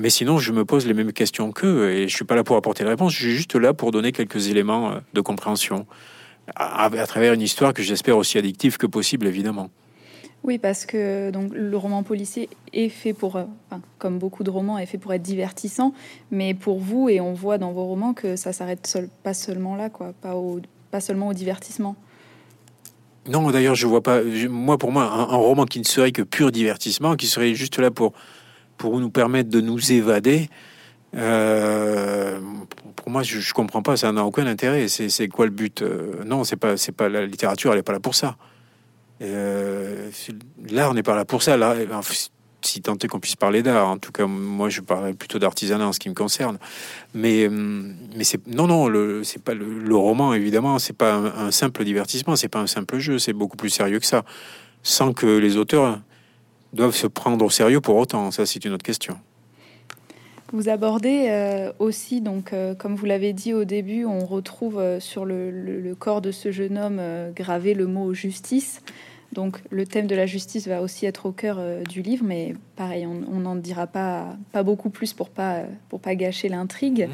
[0.00, 2.56] Mais sinon, je me pose les mêmes questions qu'eux et je suis pas là pour
[2.56, 3.12] apporter la réponse.
[3.12, 5.86] Je suis juste là pour donner quelques éléments euh, de compréhension
[6.56, 9.70] à, travers une histoire que j'espère aussi addictive que possible, évidemment.
[10.42, 13.44] Oui, parce que donc le roman policier est fait pour, euh,
[13.98, 15.92] comme beaucoup de romans, est fait pour être divertissant,
[16.30, 19.90] mais pour vous et on voit dans vos romans que ça s'arrête pas seulement là,
[19.90, 20.34] quoi, pas
[20.90, 21.94] pas seulement au divertissement.
[23.28, 24.22] Non, d'ailleurs, je vois pas.
[24.48, 27.90] moi, pour moi, un, roman qui ne serait que pur divertissement, qui serait juste là
[27.90, 28.12] pour
[28.78, 30.48] pour nous permettre de nous évader.
[31.14, 32.40] Euh,
[32.96, 34.88] pour moi, je, je, comprends pas, ça n'a aucun intérêt.
[34.88, 37.92] C'est quoi le but euh, Non, c'est pas, c'est pas la littérature, elle est pas
[37.92, 38.36] là pour ça.
[39.22, 40.10] Euh,
[40.70, 41.56] l'art n'est pas là pour ça.
[41.56, 41.74] Là,
[42.62, 45.88] si tant est qu'on puisse parler d'art, en tout cas, moi, je parlerais plutôt d'artisanat
[45.88, 46.58] en ce qui me concerne.
[47.14, 49.22] Mais, mais c'est non, non, le,
[49.92, 53.70] roman, évidemment, c'est pas un, simple divertissement, c'est pas un simple jeu, c'est beaucoup plus
[53.70, 54.24] sérieux que ça.
[54.82, 56.00] Sans que les auteurs
[56.72, 59.16] doivent se prendre au sérieux pour autant Ça, c'est une autre question.
[60.52, 64.98] Vous abordez euh, aussi, donc, euh, comme vous l'avez dit au début, on retrouve euh,
[64.98, 67.00] sur le, corps de ce jeune homme
[67.36, 68.82] gravé le mot justice.
[69.32, 73.06] Donc, le thème de la justice va aussi être au cœur du livre, mais pareil,
[73.06, 77.08] on n'en dira pas, pas beaucoup plus pour pas, pour pas gâcher l'intrigue.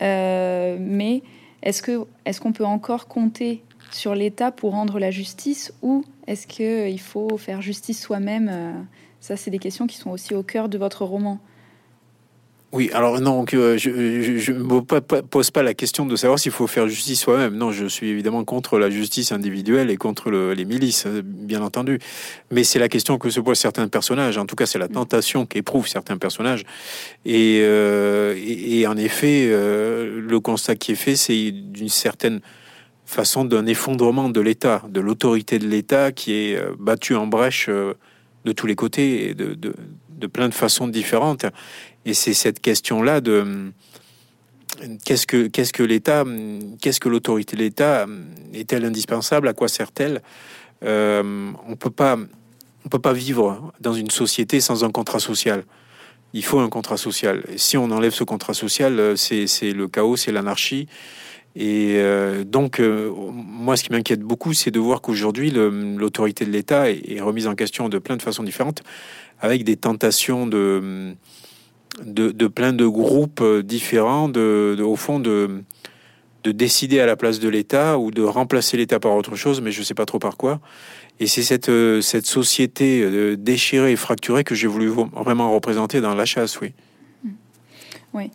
[0.00, 0.76] Mmh.
[0.78, 1.22] mais
[1.62, 7.36] est-ce qu'on peut encore compter sur l'État pour rendre la justice ou est-ce qu'il faut
[7.36, 8.86] faire justice soi-même?
[9.20, 11.40] Ça, c'est des questions qui sont aussi au cœur de votre roman.
[12.70, 14.80] Oui, alors non, euh, je ne me
[15.22, 17.54] pose pas la question de savoir s'il faut faire justice soi-même.
[17.54, 21.98] Non, je suis évidemment contre la justice individuelle et contre les milices, euh, bien entendu.
[22.50, 24.36] Mais c'est la question que se posent certains personnages.
[24.36, 26.64] En tout cas, c'est la tentation qu'éprouvent certains personnages.
[27.24, 32.40] Et, euh, et, en effet, le constat qui est fait, c'est d'une certaine
[33.06, 37.70] façon d'un effondrement de l'État, de l'autorité de l'État qui est battue en brèche
[38.44, 41.46] de tous les côtés et de, de, plein de façons différentes.
[42.08, 43.70] Et c'est cette question-là de
[45.04, 46.24] qu'est-ce que qu'est-ce que l'État,
[46.80, 48.06] qu'est-ce que l'autorité de l'État
[48.54, 49.46] est-elle indispensable?
[49.46, 50.22] À quoi sert-elle?
[50.84, 52.16] Euh, On peut pas
[52.86, 55.64] on peut pas vivre dans une société sans un contrat social.
[56.32, 57.44] Il faut un contrat social.
[57.52, 60.88] Et si on enlève ce contrat social, c'est le chaos, c'est l'anarchie.
[61.56, 66.50] Et euh, donc, euh, moi, ce qui m'inquiète beaucoup, c'est de voir qu'aujourd'hui, l'autorité de
[66.50, 68.82] l'État est, remise en question de plein de façons différentes,
[69.40, 71.14] avec des tentations de,
[72.04, 75.62] de, plein de groupes différents, de, au fond, de,
[76.44, 79.72] de décider à la place de l'État ou de remplacer l'État par autre chose, mais
[79.72, 80.60] je ne sais pas trop par quoi.
[81.20, 81.70] Et c'est cette,
[82.00, 86.72] cette société déchirée et fracturée que j'ai voulu vraiment représenter dans La Chasse, oui.
[88.14, 88.30] Oui.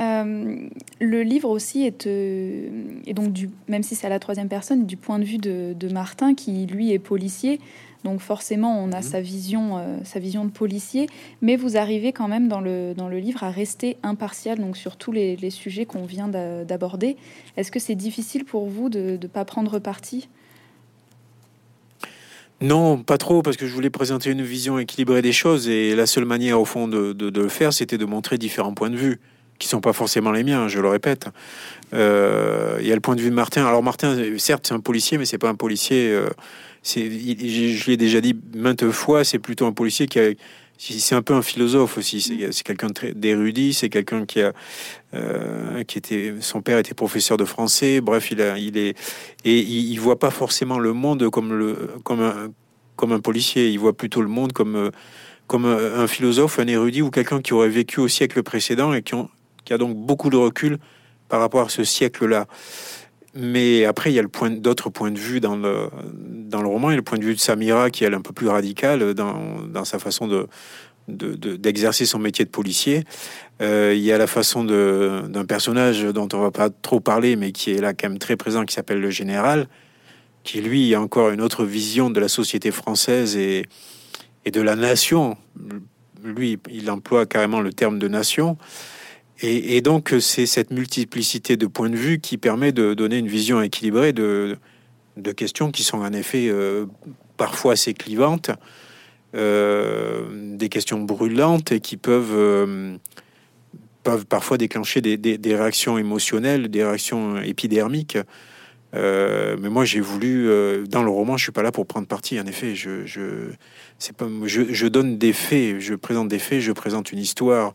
[0.00, 0.68] Euh,
[1.00, 2.68] le livre aussi est, euh,
[3.12, 6.34] donc du, même si c'est à la troisième personne, du point de vue de, Martin
[6.34, 7.60] qui lui est policier.
[8.04, 9.02] Donc forcément, on a mhm.
[9.02, 11.08] sa vision, euh, sa vision de policier,
[11.42, 14.96] mais vous arrivez quand même dans le, dans le livre à rester impartial donc sur
[14.96, 17.16] tous les, les sujets qu'on vient d'aborder.
[17.56, 20.28] Est-ce que c'est difficile pour vous de ne pas prendre parti?
[22.60, 26.06] Non, pas trop, parce que je voulais présenter une vision équilibrée des choses, et la
[26.06, 28.96] seule manière, au fond, de, de, de le faire, c'était de montrer différents points de
[28.96, 29.20] vue
[29.58, 31.28] qui sont pas forcément les miens, je le répète.
[31.92, 33.66] Euh, il y a le point de vue de Martin.
[33.66, 36.10] Alors Martin, certes, c'est un policier, mais c'est pas un policier.
[36.10, 36.28] Euh,
[36.84, 40.30] c'est, je l'ai déjà dit maintes fois, c'est plutôt un policier qui a,
[40.78, 42.20] c'est un peu un philosophe aussi.
[42.20, 44.52] C'est, quelqu'un d'érudit, c'est quelqu'un qui a,
[45.14, 48.00] euh, qui était, son père était professeur de français.
[48.00, 48.96] Bref, il a, il est,
[49.44, 52.52] et il, il voit pas forcément le monde comme le, comme un,
[52.96, 53.70] comme un policier.
[53.70, 54.90] Il voit plutôt le monde comme
[55.46, 59.14] comme un philosophe, un érudit ou quelqu'un qui aurait vécu au siècle précédent et qui,
[59.14, 59.28] ont,
[59.66, 60.78] qui a donc beaucoup de recul
[61.28, 62.46] par rapport à ce siècle-là.
[63.34, 66.88] Mais après, il y a point, d'autres points de vue dans le, dans le roman.
[66.88, 69.98] A le point de vue de Samira qui est un peu plus radical dans, sa
[69.98, 70.46] façon de,
[71.08, 73.04] d'exercer son métier de policier.
[73.60, 77.50] Euh, il y a la façon d'un personnage dont on va pas trop parler, mais
[77.50, 79.68] qui est là quand même très présent, qui s'appelle le général,
[80.44, 83.66] qui lui a encore une autre vision de la société française et,
[84.44, 85.36] et de la nation.
[86.22, 88.56] Lui, il emploie carrément le terme de nation.
[89.42, 93.60] Et, donc, c'est cette multiplicité de points de vue qui permet de donner une vision
[93.60, 94.56] équilibrée de,
[95.36, 96.86] questions qui sont en effet euh,
[97.36, 98.50] parfois assez clivantes,
[99.34, 102.96] euh, des questions brûlantes et qui peuvent, euh,
[104.04, 108.18] peuvent parfois déclencher des, réactions émotionnelles, des réactions épidermiques.
[108.92, 110.48] mais moi, j'ai voulu,
[110.88, 112.38] dans le roman, je suis pas là pour prendre parti.
[112.38, 113.50] En effet, je, je,
[114.16, 117.74] pas, je donne des faits, je présente des faits, je présente une histoire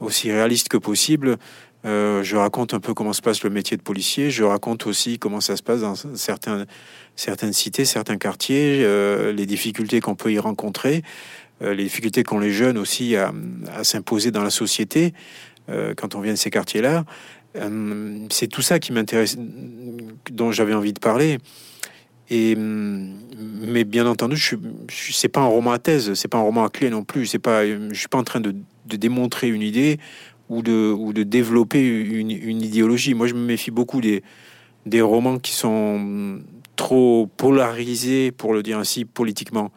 [0.00, 1.38] aussi réaliste que possible.
[1.86, 4.30] Euh, je raconte un peu comment se passe le métier de policier.
[4.30, 6.66] Je raconte aussi comment ça se passe dans certains,
[7.16, 11.02] certaines cités, certains quartiers, euh, les difficultés qu'on peut y rencontrer,
[11.62, 13.32] euh, les difficultés qu'ont les jeunes aussi à,
[13.82, 15.14] s'imposer dans la société
[15.96, 17.04] quand on vient de ces quartiers-là.
[18.28, 19.36] c'est tout ça qui m'intéresse,
[20.28, 21.38] dont j'avais envie de parler.
[22.28, 24.56] Et, mais bien entendu, je,
[24.88, 27.26] je c'est pas un roman à thèse, c'est pas un roman à clé non plus.
[27.26, 28.52] C'est pas, je suis pas en train de,
[28.90, 29.98] de démontrer une idée
[30.48, 32.30] ou de, ou de développer une,
[32.62, 33.14] idéologie.
[33.14, 34.22] Moi, je me méfie beaucoup des,
[34.84, 36.40] des romans qui sont
[36.76, 39.70] trop polarisés, pour le dire ainsi, politiquement.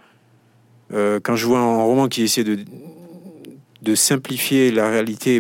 [0.92, 2.60] Euh, quand je vois un roman qui essaie de,
[3.82, 5.40] de simplifier la réalité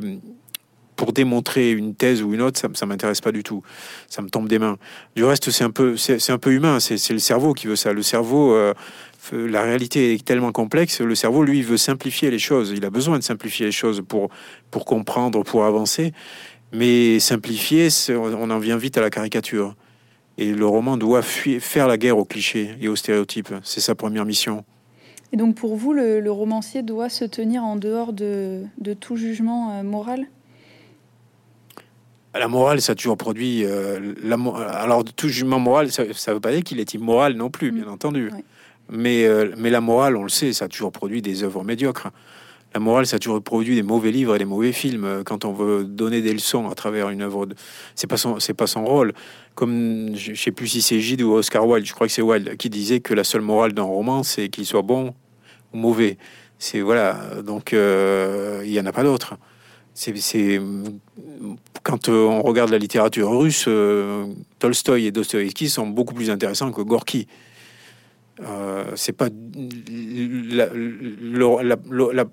[0.95, 3.63] pour démontrer une thèse ou une autre, ça, ça m'intéresse pas du tout.
[4.09, 4.77] Ça me tombe des mains.
[5.15, 5.95] Du reste, c'est un peu,
[6.29, 6.79] un peu humain.
[6.79, 7.93] C'est le cerveau qui veut ça.
[7.93, 8.73] Le cerveau, euh,
[9.31, 12.73] la réalité est tellement complexe, le cerveau, lui, veut simplifier les choses.
[12.75, 14.29] Il a besoin de simplifier les choses pour,
[14.69, 16.13] pour comprendre, pour avancer.
[16.73, 19.75] Mais simplifier, on en vient vite à la caricature.
[20.38, 23.53] Et le roman doit faire la guerre aux clichés et aux stéréotypes.
[23.63, 24.65] C'est sa première mission.
[25.31, 28.65] Et donc pour vous, le, romancier doit se tenir en dehors de,
[28.99, 30.25] tout jugement euh, moral?
[32.36, 33.63] La morale, ça a toujours produit.
[33.63, 34.36] Euh, la,
[34.71, 37.86] alors, tout jugement moral, ça ne veut pas dire qu'il est immoral non plus, bien
[37.86, 37.89] mm.
[37.89, 38.31] entendu.
[38.89, 42.09] Mais, euh, mais la morale, on le sait, ça a toujours produit des œuvres médiocres.
[42.73, 45.23] La morale, ça a toujours produit des mauvais livres et des mauvais films.
[45.25, 47.55] Quand on veut donner des leçons à travers une œuvre, de...
[47.93, 49.13] c'est pas son, c'est pas son rôle.
[49.53, 52.57] Comme je sais plus si c'est Gide ou Oscar Wilde, je crois que c'est Wilde
[52.57, 55.13] qui disait que la seule morale d'un roman, c'est qu'il soit bon
[55.71, 56.17] ou mauvais.
[56.57, 59.35] C'est voilà, donc euh, il y en a pas d'autre.
[59.93, 60.59] C'est,
[61.83, 63.69] quand euh, on regarde la littérature russe,
[64.57, 67.27] Tolstoï et Dostoïevski sont beaucoup plus intéressants que Gorky.
[68.39, 69.29] Euh, c'est pas
[70.51, 70.67] la,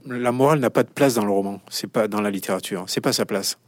[0.07, 3.03] la, morale n'a pas de place dans le roman, c'est pas dans la littérature, c'est
[3.03, 3.59] pas sa place.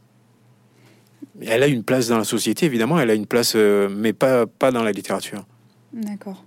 [1.41, 4.47] Elle a une place dans la société, évidemment, elle a une place, euh, mais pas,
[4.47, 5.45] pas dans la littérature.
[5.93, 6.43] D'accord.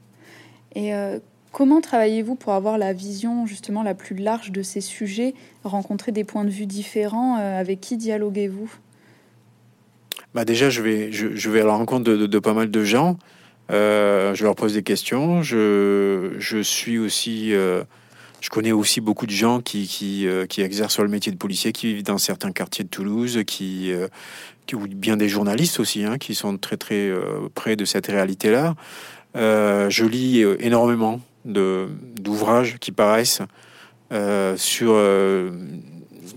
[0.75, 1.21] Et euh,
[1.53, 6.25] comment travaillez-vous pour avoir la vision justement la plus large de ces sujets, rencontrer des
[6.25, 8.73] points de vue différents Avec qui dialoguez-vous?
[10.35, 13.17] Bah Déjà, je vais, je, vais à la rencontre de, de pas mal de gens.
[13.71, 15.43] Euh, je leur pose des questions.
[15.43, 17.83] Je, suis aussi, euh,
[18.41, 21.95] je connais aussi beaucoup de gens qui, qui, euh, exercent le métier de policier, qui
[21.95, 23.93] vivent dans certains quartiers de Toulouse, qui,
[24.67, 27.13] qui ou bien des journalistes aussi, hein, qui sont très très
[27.55, 28.75] près de cette réalité-là.
[29.35, 33.43] je lis énormément d'ouvrages qui paraissent
[34.57, 34.97] sur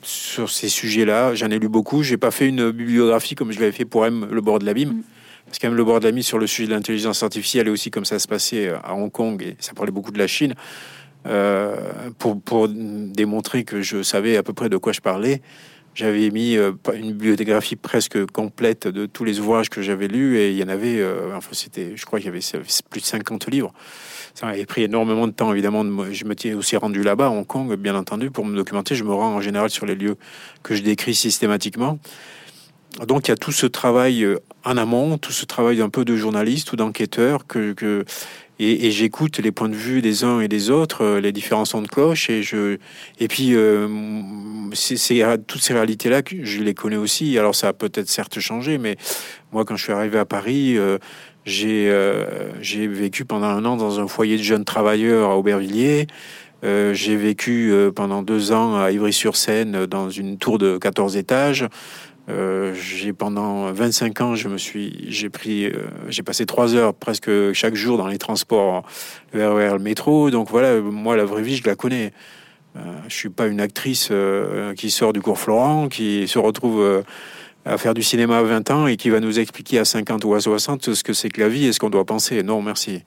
[0.01, 1.35] sur ces sujets-là.
[1.35, 2.03] J'en ai lu beaucoup.
[2.03, 4.89] J'ai pas fait une bibliographie comme je l'avais fait pour M, le bord de l'abîme.
[4.89, 5.03] Mm.
[5.49, 7.89] Parce qu'à même le bord de la sur le sujet de l'intelligence artificielle et aussi
[7.89, 10.53] comme ça se passait euh, à Hong Kong et ça parlait beaucoup de la Chine,
[11.25, 11.75] euh,
[12.19, 15.41] pour, pour, démontrer que je savais à peu près de quoi je parlais,
[15.95, 20.51] j'avais mis euh, une bibliographie presque complète de tous les ouvrages que j'avais lus et
[20.51, 21.03] il y en avait,
[21.35, 23.73] enfin c'était, je crois qu'il y avait plus de 50 livres.
[24.35, 25.83] Ça avait pris énormément de temps, évidemment.
[26.11, 28.93] Je me tiens aussi rendu là-bas, à Hong Kong, bien entendu, pour me documenter.
[28.93, 30.15] Je me rends en général sur les lieux
[30.61, 31.97] que je décris systématiquement.
[32.97, 36.05] Donc il y a tout ce travail euh, en amont, tout ce travail d'un peu
[36.05, 38.03] de journaliste ou d'enquêteur que,
[38.59, 41.81] et, j'écoute les points de vue des uns et des autres, euh, les différents sons
[41.81, 42.77] de cloche et je
[43.19, 43.87] et puis euh,
[44.73, 47.37] c'est toutes ces réalités là que je les connais aussi.
[47.37, 48.97] Alors ça a peut-être certes changé, mais
[49.51, 50.77] moi quand je suis arrivé à Paris,
[51.45, 56.07] j'ai vécu pendant un an dans un foyer de jeunes travailleurs à Aubervilliers.
[56.63, 61.65] j'ai vécu pendant deux ans à Ivry-sur-Seine dans une tour de 14 étages.
[62.29, 66.93] Euh, j'ai pendant 25 ans, je me suis, j'ai pris, euh, j'ai passé trois heures
[66.93, 68.83] presque chaque jour dans les transports,
[69.33, 70.29] RER, le métro.
[70.29, 72.13] Donc voilà, moi la vraie vie, je la connais.
[72.75, 77.03] Euh, je suis pas une actrice euh, qui sort du cours Florent, qui se retrouve
[77.65, 80.33] à faire du cinéma à 20 ans et qui va nous expliquer à 50 ou
[80.35, 82.43] à 60 ce que c'est que la vie et ce qu'on doit penser.
[82.43, 83.03] Non, merci.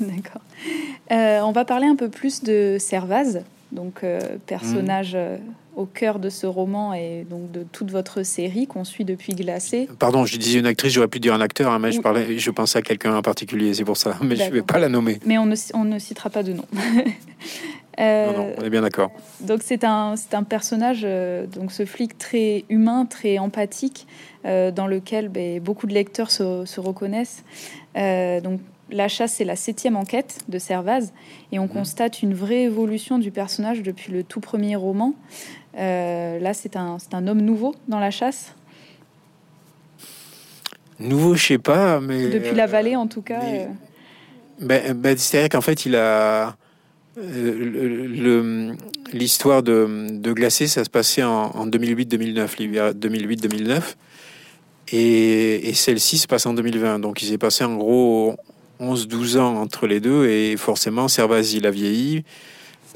[0.00, 0.42] D'accord.
[1.10, 3.42] on va parler un peu plus de Servaz,
[3.74, 4.04] donc
[4.46, 5.16] personnage
[5.76, 9.88] au cœur de ce roman et donc de toute votre série qu'on suit depuis Glacé.
[9.98, 12.50] Pardon, je disais une actrice, j'aurais pu dire un acteur, hein, mais je, parlais, je
[12.50, 15.18] pensais à quelqu'un en particulier, c'est pour ça, mais je ne vais pas la nommer.
[15.26, 16.64] Mais on ne, on ne citera pas de nom.
[17.98, 19.10] non, non, on est bien d'accord.
[19.40, 24.06] Donc c'est un, c'est un personnage, euh, donc ce flic très humain, très empathique,
[24.44, 27.44] euh, dans lequel ben, beaucoup de lecteurs se, se reconnaissent.
[27.96, 28.60] Euh, donc
[28.90, 31.12] la chasse, c'est la septième enquête de Servaz,
[31.52, 31.68] et on mmh.
[31.68, 35.14] constate une vraie évolution du personnage depuis le tout premier roman.
[35.76, 38.54] Euh, là, c'est un, un homme nouveau dans la chasse.
[41.00, 43.42] Nouveau, je sais pas, mais depuis la vallée, en tout cas.
[43.42, 43.66] Euh.
[44.60, 46.56] Ben, ben, c'est-à-dire qu'en fait, il a
[47.18, 48.72] euh,
[49.12, 53.82] l'histoire de, de, Glacé, ça se passait en, 2008-2009, 2008-2009,
[54.92, 57.00] et, et celle-ci se passe en 2020.
[57.00, 58.36] Donc, il s'est passé en gros
[58.80, 62.24] 11-12 ans entre les deux, et forcément, Servaz, il a vieilli.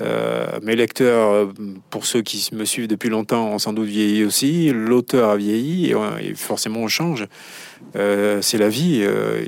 [0.00, 1.52] Euh, mes lecteurs,
[1.90, 4.70] pour ceux qui me suivent depuis longtemps, ont sans doute vieilli aussi.
[4.70, 7.26] L'auteur a vieilli, et, forcément, on change.
[7.96, 9.00] Euh, c'est la vie.
[9.02, 9.44] Euh,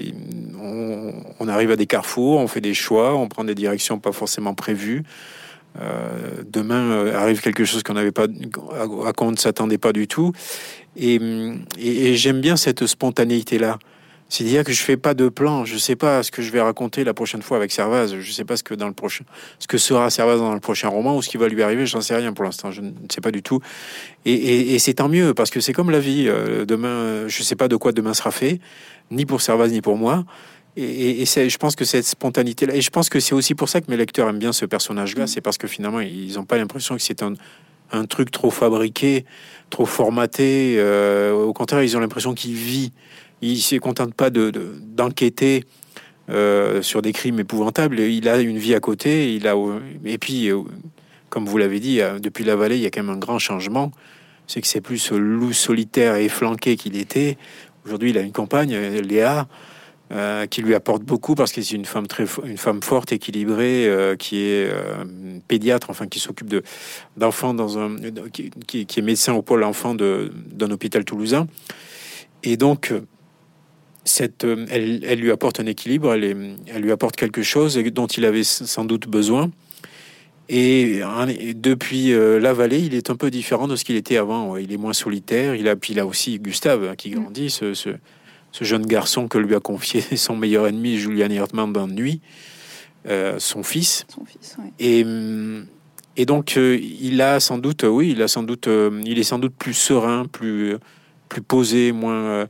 [1.39, 4.55] on, arrive à des carrefours, on fait des choix, on prend des directions pas forcément
[4.55, 5.03] prévues.
[6.47, 8.27] demain arrive quelque chose qu'on n'avait pas,
[8.79, 10.33] à, quoi on ne s'attendait pas du tout.
[10.97, 13.79] et j'aime bien cette spontanéité-là.
[14.31, 17.03] C'est-à-dire que je fais pas de plan, je sais pas ce que je vais raconter
[17.03, 19.25] la prochaine fois avec Servaz, je sais pas ce que dans le prochain,
[19.59, 22.01] ce que sera Servaz dans le prochain roman ou ce qui va lui arriver, j'en
[22.01, 23.59] sais rien pour l'instant, je ne sais pas du tout.
[24.25, 26.27] Et, c'est tant mieux parce que c'est comme la vie.
[26.29, 28.61] Euh, demain, je sais pas de quoi demain sera fait,
[29.11, 30.25] ni pour Servaz ni pour moi.
[30.77, 33.91] Et, je pense que cette spontanéité-là, et je pense que c'est aussi pour ça que
[33.91, 35.27] mes lecteurs aiment bien ce personnage-là, mm.
[35.27, 37.35] c'est parce que finalement ils n'ont pas l'impression que c'est un,
[37.91, 39.25] un, truc trop fabriqué,
[39.71, 40.77] trop formaté.
[40.79, 42.93] Euh, au contraire, ils ont l'impression qu'il vit
[43.43, 47.99] il ne se contente pas d'enquêter de, euh, sur des crimes épouvantables.
[47.99, 49.35] Il a une vie à côté.
[49.35, 49.55] Il a,
[50.05, 50.61] et puis, euh,
[51.29, 53.39] comme vous l'avez dit, euh, depuis la vallée, il y a quand même un grand
[53.39, 53.91] changement.
[54.47, 57.37] C'est que c'est plus ce loup solitaire et flanqué qu'il était.
[57.87, 59.49] Aujourd'hui, il a une compagne, Léa,
[60.51, 63.89] qui lui apporte beaucoup parce que c'est une femme très, une femme forte, équilibrée,
[64.19, 64.69] qui est
[65.47, 66.65] pédiatre, enfin qui s'occupe de
[67.17, 67.97] d'enfants dans un,
[68.33, 71.47] qui, qui, est médecin au pôle enfant d'un hôpital toulousain.
[72.43, 72.93] Et donc,
[74.05, 78.25] cette, euh, elle, lui apporte un équilibre, elle, elle, lui apporte quelque chose dont il
[78.25, 79.51] avait sans doute besoin.
[80.49, 81.03] Et,
[81.55, 84.57] depuis euh, la vallée, il est un peu différent de ce qu'il était avant.
[84.57, 85.55] Il est moins solitaire.
[85.55, 87.15] Il a, puis il a aussi Gustave hein, qui mm.
[87.15, 87.91] grandit, ce, ce,
[88.61, 92.21] jeune garçon que lui a confié son meilleur ennemi, Julian Hirtman, dans Nuit,
[93.07, 94.07] euh, son fils.
[94.13, 95.07] Son fils et,
[96.17, 98.69] et donc, il a sans doute, oui, il a sans doute,
[99.05, 100.77] il est sans doute plus serein, plus,
[101.29, 102.49] plus posé, moins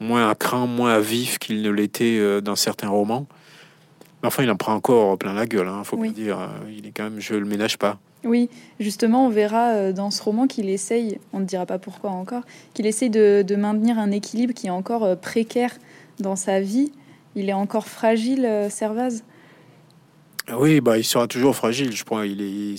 [0.00, 3.26] moins à cran, moins à vif qu'il ne l'était euh, dans certains romans.
[4.22, 6.40] Mais enfin, il en prend encore plein la gueule, hein, faut pas dire.
[6.40, 6.46] Euh,
[6.76, 7.98] il est quand même, je le ménage pas.
[8.24, 12.10] Oui, justement, on verra euh, dans ce roman qu'il essaye, on ne dira pas pourquoi
[12.10, 12.42] encore,
[12.74, 15.72] qu'il essaye de, maintenir un équilibre qui est encore précaire
[16.18, 16.92] dans sa vie.
[17.34, 19.22] Il est encore fragile, Servaz?
[20.56, 22.26] Oui, bah, il sera toujours fragile, je crois.
[22.26, 22.74] Il, est,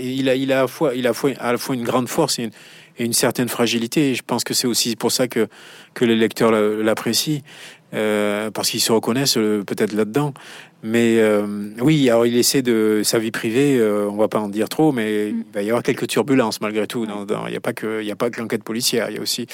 [0.00, 2.38] il, a, il, a à la fois, il a à la fois une grande force
[2.38, 2.50] et une,
[2.98, 4.10] et une certaine fragilité.
[4.10, 5.48] Et je pense que c'est aussi pour ça que,
[5.94, 7.40] que les lecteurs l'apprécient,
[7.94, 10.32] euh, parce qu'ils se reconnaissent euh, peut-être là-dedans.
[10.82, 14.48] Mais euh, oui, alors il essaie de sa vie privée, euh, on va pas en
[14.48, 15.44] dire trop, mais mm.
[15.46, 17.04] il va y avoir quelques turbulences malgré tout.
[17.04, 19.46] il n'y a pas que, il a pas que l'enquête policière, il y a aussi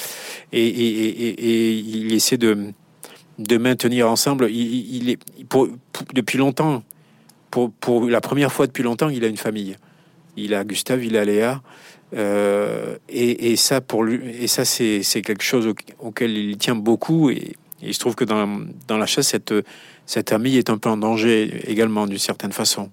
[0.53, 2.73] et, et, et, il essaie de
[3.39, 4.51] de maintenir ensemble.
[4.51, 5.19] Il, il est
[5.49, 5.69] pour,
[6.15, 6.83] depuis longtemps,
[7.51, 9.77] pour, pour la première fois depuis longtemps, il a une famille.
[10.39, 11.63] Il a Gustave, il a Léa.
[12.15, 17.31] Euh, et, ça, pour lui, et ça, c'est quelque chose auquel il tient beaucoup.
[17.31, 19.55] Et, il se trouve que dans, dans la chasse, cette,
[20.05, 22.91] cette amie est un peu en danger également, d'une certaine façon.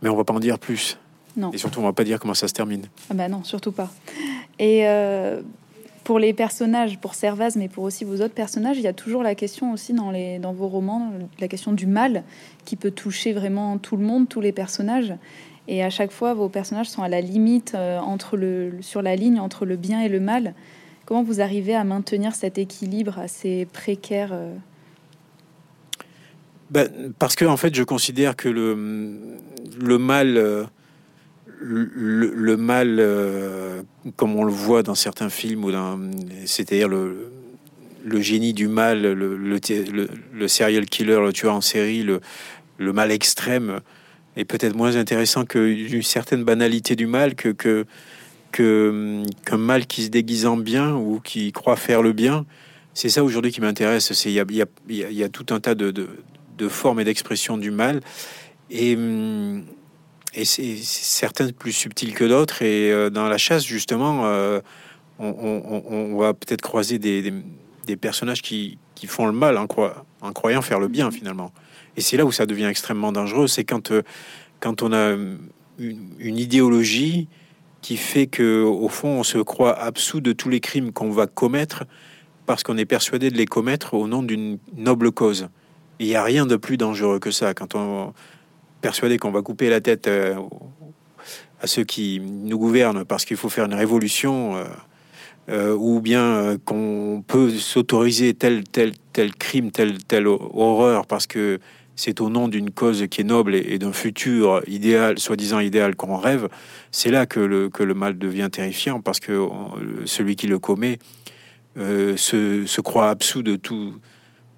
[0.00, 0.98] Mais on va pas en dire plus.
[1.36, 1.50] Non.
[1.52, 2.86] Et surtout, on va pas dire comment ça se termine.
[3.10, 3.90] Ah bah non, surtout pas.
[4.58, 5.40] Et euh,
[6.04, 9.22] pour les personnages, pour Servaz, mais pour aussi vos autres personnages, il y a toujours
[9.22, 12.24] la question aussi dans, les, dans vos romans, la question du mal
[12.64, 15.14] qui peut toucher vraiment tout le monde, tous les personnages.
[15.68, 18.00] Et à chaque fois, vos personnages sont à la limite, euh,
[18.80, 20.54] sur la ligne entre le bien et le mal.
[21.06, 24.54] Comment vous arrivez à maintenir cet équilibre assez précaire euh
[26.70, 29.18] ben, Parce que, en fait, je considère que le,
[29.80, 30.64] le mal, euh,
[32.56, 33.84] mal
[34.16, 35.64] comme on le voit dans certains films,
[36.44, 37.30] c'est-à-dire le,
[38.20, 43.80] génie du mal, le, serial killer, le tueur en série, le mal extrême,
[44.36, 47.86] est peut-être moins intéressant qu'une certaine banalité du mal, que, que
[48.52, 52.44] qu'un mal qui se déguise en bien ou qui croit faire le bien.
[52.94, 54.24] C'est ça aujourd'hui qui m'intéresse.
[54.26, 54.66] Il y a, y, a,
[55.10, 58.00] y a, tout un tas de, de, formes et d'expressions du mal.
[58.70, 58.96] Et,
[60.34, 62.60] et c'est certaines plus subtiles que d'autres.
[62.60, 64.24] Et dans la chasse, justement,
[65.18, 67.32] on, va peut-être croiser des,
[67.96, 69.66] personnages qui, font le mal en,
[70.32, 71.52] croyant faire le bien finalement.
[71.96, 73.92] Et c'est là où ça devient extrêmement dangereux, c'est quand,
[74.60, 75.16] quand on a
[75.78, 77.28] une, idéologie
[77.80, 81.26] qui fait que au fond on se croit absous de tous les crimes qu'on va
[81.26, 81.84] commettre
[82.46, 85.48] parce qu'on est persuadé de les commettre au nom d'une noble cause.
[85.98, 87.54] Il n'y a rien de plus dangereux que ça.
[87.54, 88.12] Quand on est
[88.80, 90.36] persuadé qu'on va couper la tête euh,
[91.60, 94.56] à ceux qui nous gouvernent parce qu'il faut faire une révolution,
[95.48, 101.26] euh, euh, ou bien qu'on peut s'autoriser tel, tel, tel crime, telle, telle horreur parce
[101.26, 101.58] que
[101.94, 106.16] c'est au nom d'une cause qui est noble et, d'un futur idéal, soi-disant idéal qu'on
[106.16, 106.48] rêve,
[106.90, 109.46] c'est là que le, que le mal devient terrifiant parce que
[110.06, 110.98] celui qui le commet
[111.78, 113.94] euh, se, croit absous de, tout,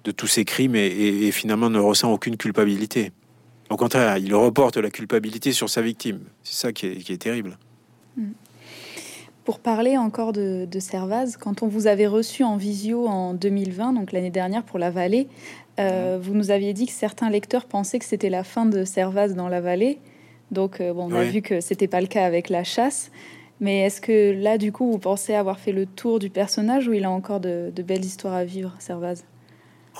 [0.03, 3.11] de tous ces crimes et, finalement ne ressent aucune culpabilité.
[3.69, 6.19] Au contraire, il reporte la culpabilité sur sa victime.
[6.43, 7.57] C'est ça qui est, terrible.
[8.17, 8.31] Hmm.
[9.45, 13.93] Pour parler encore de, de, Servaz, quand on vous avait reçu en visio en 2020,
[13.93, 15.27] donc l'année dernière pour la vallée,
[15.79, 19.35] euh, vous nous aviez dit que certains lecteurs pensaient que c'était la fin de Servaz
[19.35, 19.99] dans la vallée.
[20.49, 23.11] Donc, euh, bon, on a vu que c'était pas le cas avec la chasse.
[23.59, 26.93] Mais est-ce que là, du coup, vous pensez avoir fait le tour du personnage ou
[26.93, 29.23] il a encore de, belles histoires à vivre, Servaz?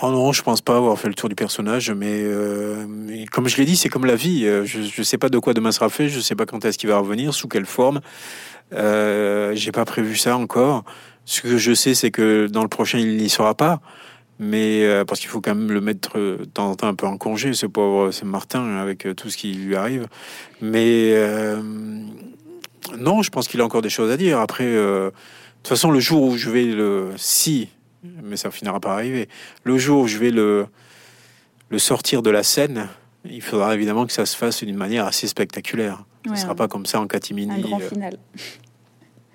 [0.01, 2.85] Oh non, je pense pas avoir fait le tour du personnage, mais, euh,
[3.31, 4.41] comme je l'ai dit, c'est comme la vie.
[4.65, 6.77] Je ne sais pas de quoi demain sera fait, je ne sais pas quand est-ce
[6.77, 8.01] qu'il va revenir, sous quelle forme.
[8.73, 10.83] Euh, J'ai pas prévu ça encore.
[11.23, 13.79] Ce que je sais, c'est que dans le prochain, il n'y sera pas
[14.39, 16.95] mais euh, parce qu'il faut quand même le mettre euh, de temps en temps un
[16.95, 20.07] peu en congé, ce pauvre c'est Martin, avec euh, tout ce qui lui arrive.
[20.61, 21.15] Mais
[22.97, 24.39] non, je pense qu'il a encore des choses à dire.
[24.39, 25.11] Après, de
[25.63, 27.09] toute façon, le jour où je vais le...
[27.17, 27.69] Si,
[28.23, 29.27] mais ça finira par arriver.
[29.63, 30.67] Le jour où je vais le,
[31.69, 32.87] le sortir de la scène,
[33.25, 36.05] il faudra évidemment que ça se fasse d'une manière assez spectaculaire.
[36.25, 37.51] ce ne sera pas comme ça en catimini.
[37.51, 38.17] Un grand final.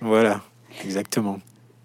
[0.00, 0.42] Voilà,
[0.84, 1.40] exactement.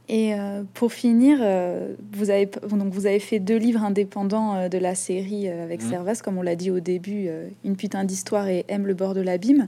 [0.07, 4.69] Et euh, pour finir, euh, vous, avez, donc vous avez fait deux livres indépendants euh,
[4.69, 5.89] de la série avec mmh.
[5.89, 7.27] Servas, comme on l'a dit au début,
[7.63, 9.67] Une putain d'histoire et Aime le bord de l'abîme.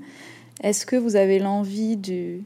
[0.62, 2.44] Est-ce que vous avez l'envie du...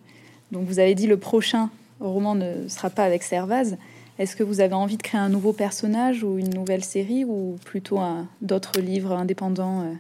[0.51, 1.69] Donc vous avez dit le prochain
[1.99, 3.77] roman ne sera pas avec Servaz.
[4.21, 7.57] Est-ce que vous avez envie de créer un nouveau personnage ou une nouvelle série ou
[7.65, 7.99] plutôt
[8.43, 9.97] d'autres livres indépendants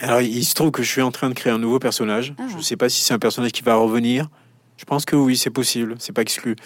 [0.00, 2.34] Alors il se trouve que je suis en train de créer un nouveau personnage.
[2.36, 2.42] Ah.
[2.50, 4.28] Je ne sais pas si c'est un personnage qui va revenir.
[4.76, 6.56] Je pense que oui, c'est possible, c'est pas exclu.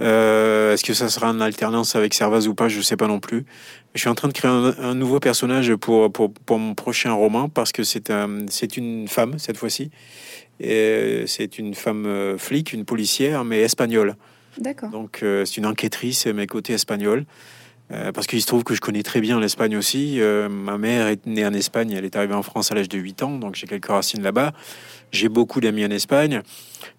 [0.00, 3.20] Euh, Est-ce que ça sera en alternance avec Servaz ou pas Je sais pas non
[3.20, 3.46] plus.
[3.94, 7.48] Je suis en train de créer un, nouveau personnage pour, pour, pour, mon prochain roman
[7.48, 9.92] parce que c'est un, une femme cette fois-ci.
[10.58, 14.16] Et c'est une femme euh, flic, une policière, mais espagnole.
[14.58, 14.90] D'accord.
[14.90, 17.24] Donc euh, c'est une enquêtrice, mais côté espagnol.
[17.92, 20.18] Euh, parce qu'il se trouve que je connais très bien l'Espagne aussi.
[20.50, 23.22] ma mère est née en Espagne, elle est arrivée en France à l'âge de 8
[23.22, 24.52] ans, donc j'ai quelques racines là-bas.
[25.12, 26.42] J'ai beaucoup d'amis en Espagne.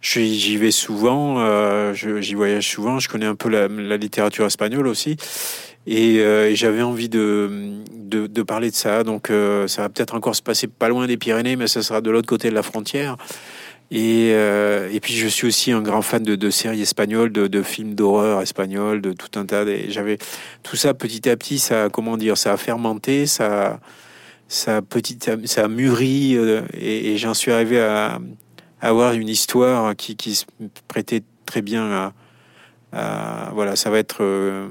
[0.01, 2.99] J'y vais souvent, euh, j'y voyage souvent.
[2.99, 5.18] Je connais un peu la, littérature espagnole aussi.
[5.86, 9.03] Et, euh, j'avais envie de, de, parler de ça.
[9.03, 12.01] Donc, euh, ça va peut-être encore se passer pas loin des Pyrénées, mais ça sera
[12.01, 13.18] de l'autre côté de la frontière.
[13.89, 17.61] Et, et, puis je suis aussi un grand fan de, de séries espagnoles, de, de
[17.61, 19.63] films d'horreur espagnols, de tout un tas.
[19.88, 20.17] J'avais
[20.61, 23.79] tout ça petit à petit, ça comment dire, ça a fermenté, ça,
[24.47, 28.19] ça, petit, ça a mûri euh, et, j'en suis arrivé à,
[28.79, 30.45] avoir une histoire qui, qui, se
[30.88, 32.13] prêtait très bien
[32.91, 34.67] à, voilà, ça va être euh,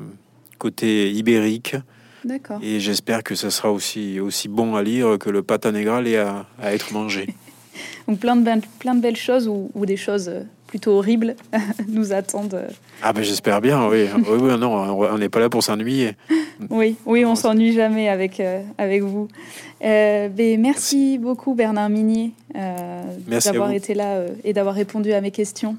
[0.59, 1.77] côté ibérique.
[2.25, 2.59] D'accord.
[2.63, 6.47] Et j'espère que ça sera aussi, aussi bon à lire que le Patanégral et à,
[6.61, 7.29] à être mangé.
[8.09, 11.37] Donc plein de, plein de belles choses ou, ou des choses euh, plutôt horribles
[11.89, 12.67] nous attendent.
[13.03, 14.07] Ah ben j'espère bien, oui.
[14.29, 16.17] oui, non, on n'est pas là pour s'ennuyer.
[16.71, 19.29] Oui, oui, on s'ennuie jamais avec, euh, avec vous.
[19.85, 23.03] Euh, ben, merci, beaucoup Bernard Minier euh,
[23.45, 25.77] d'avoir été là et d'avoir répondu à mes questions.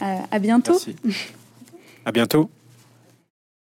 [0.00, 0.78] à bientôt.
[2.04, 2.50] À bientôt.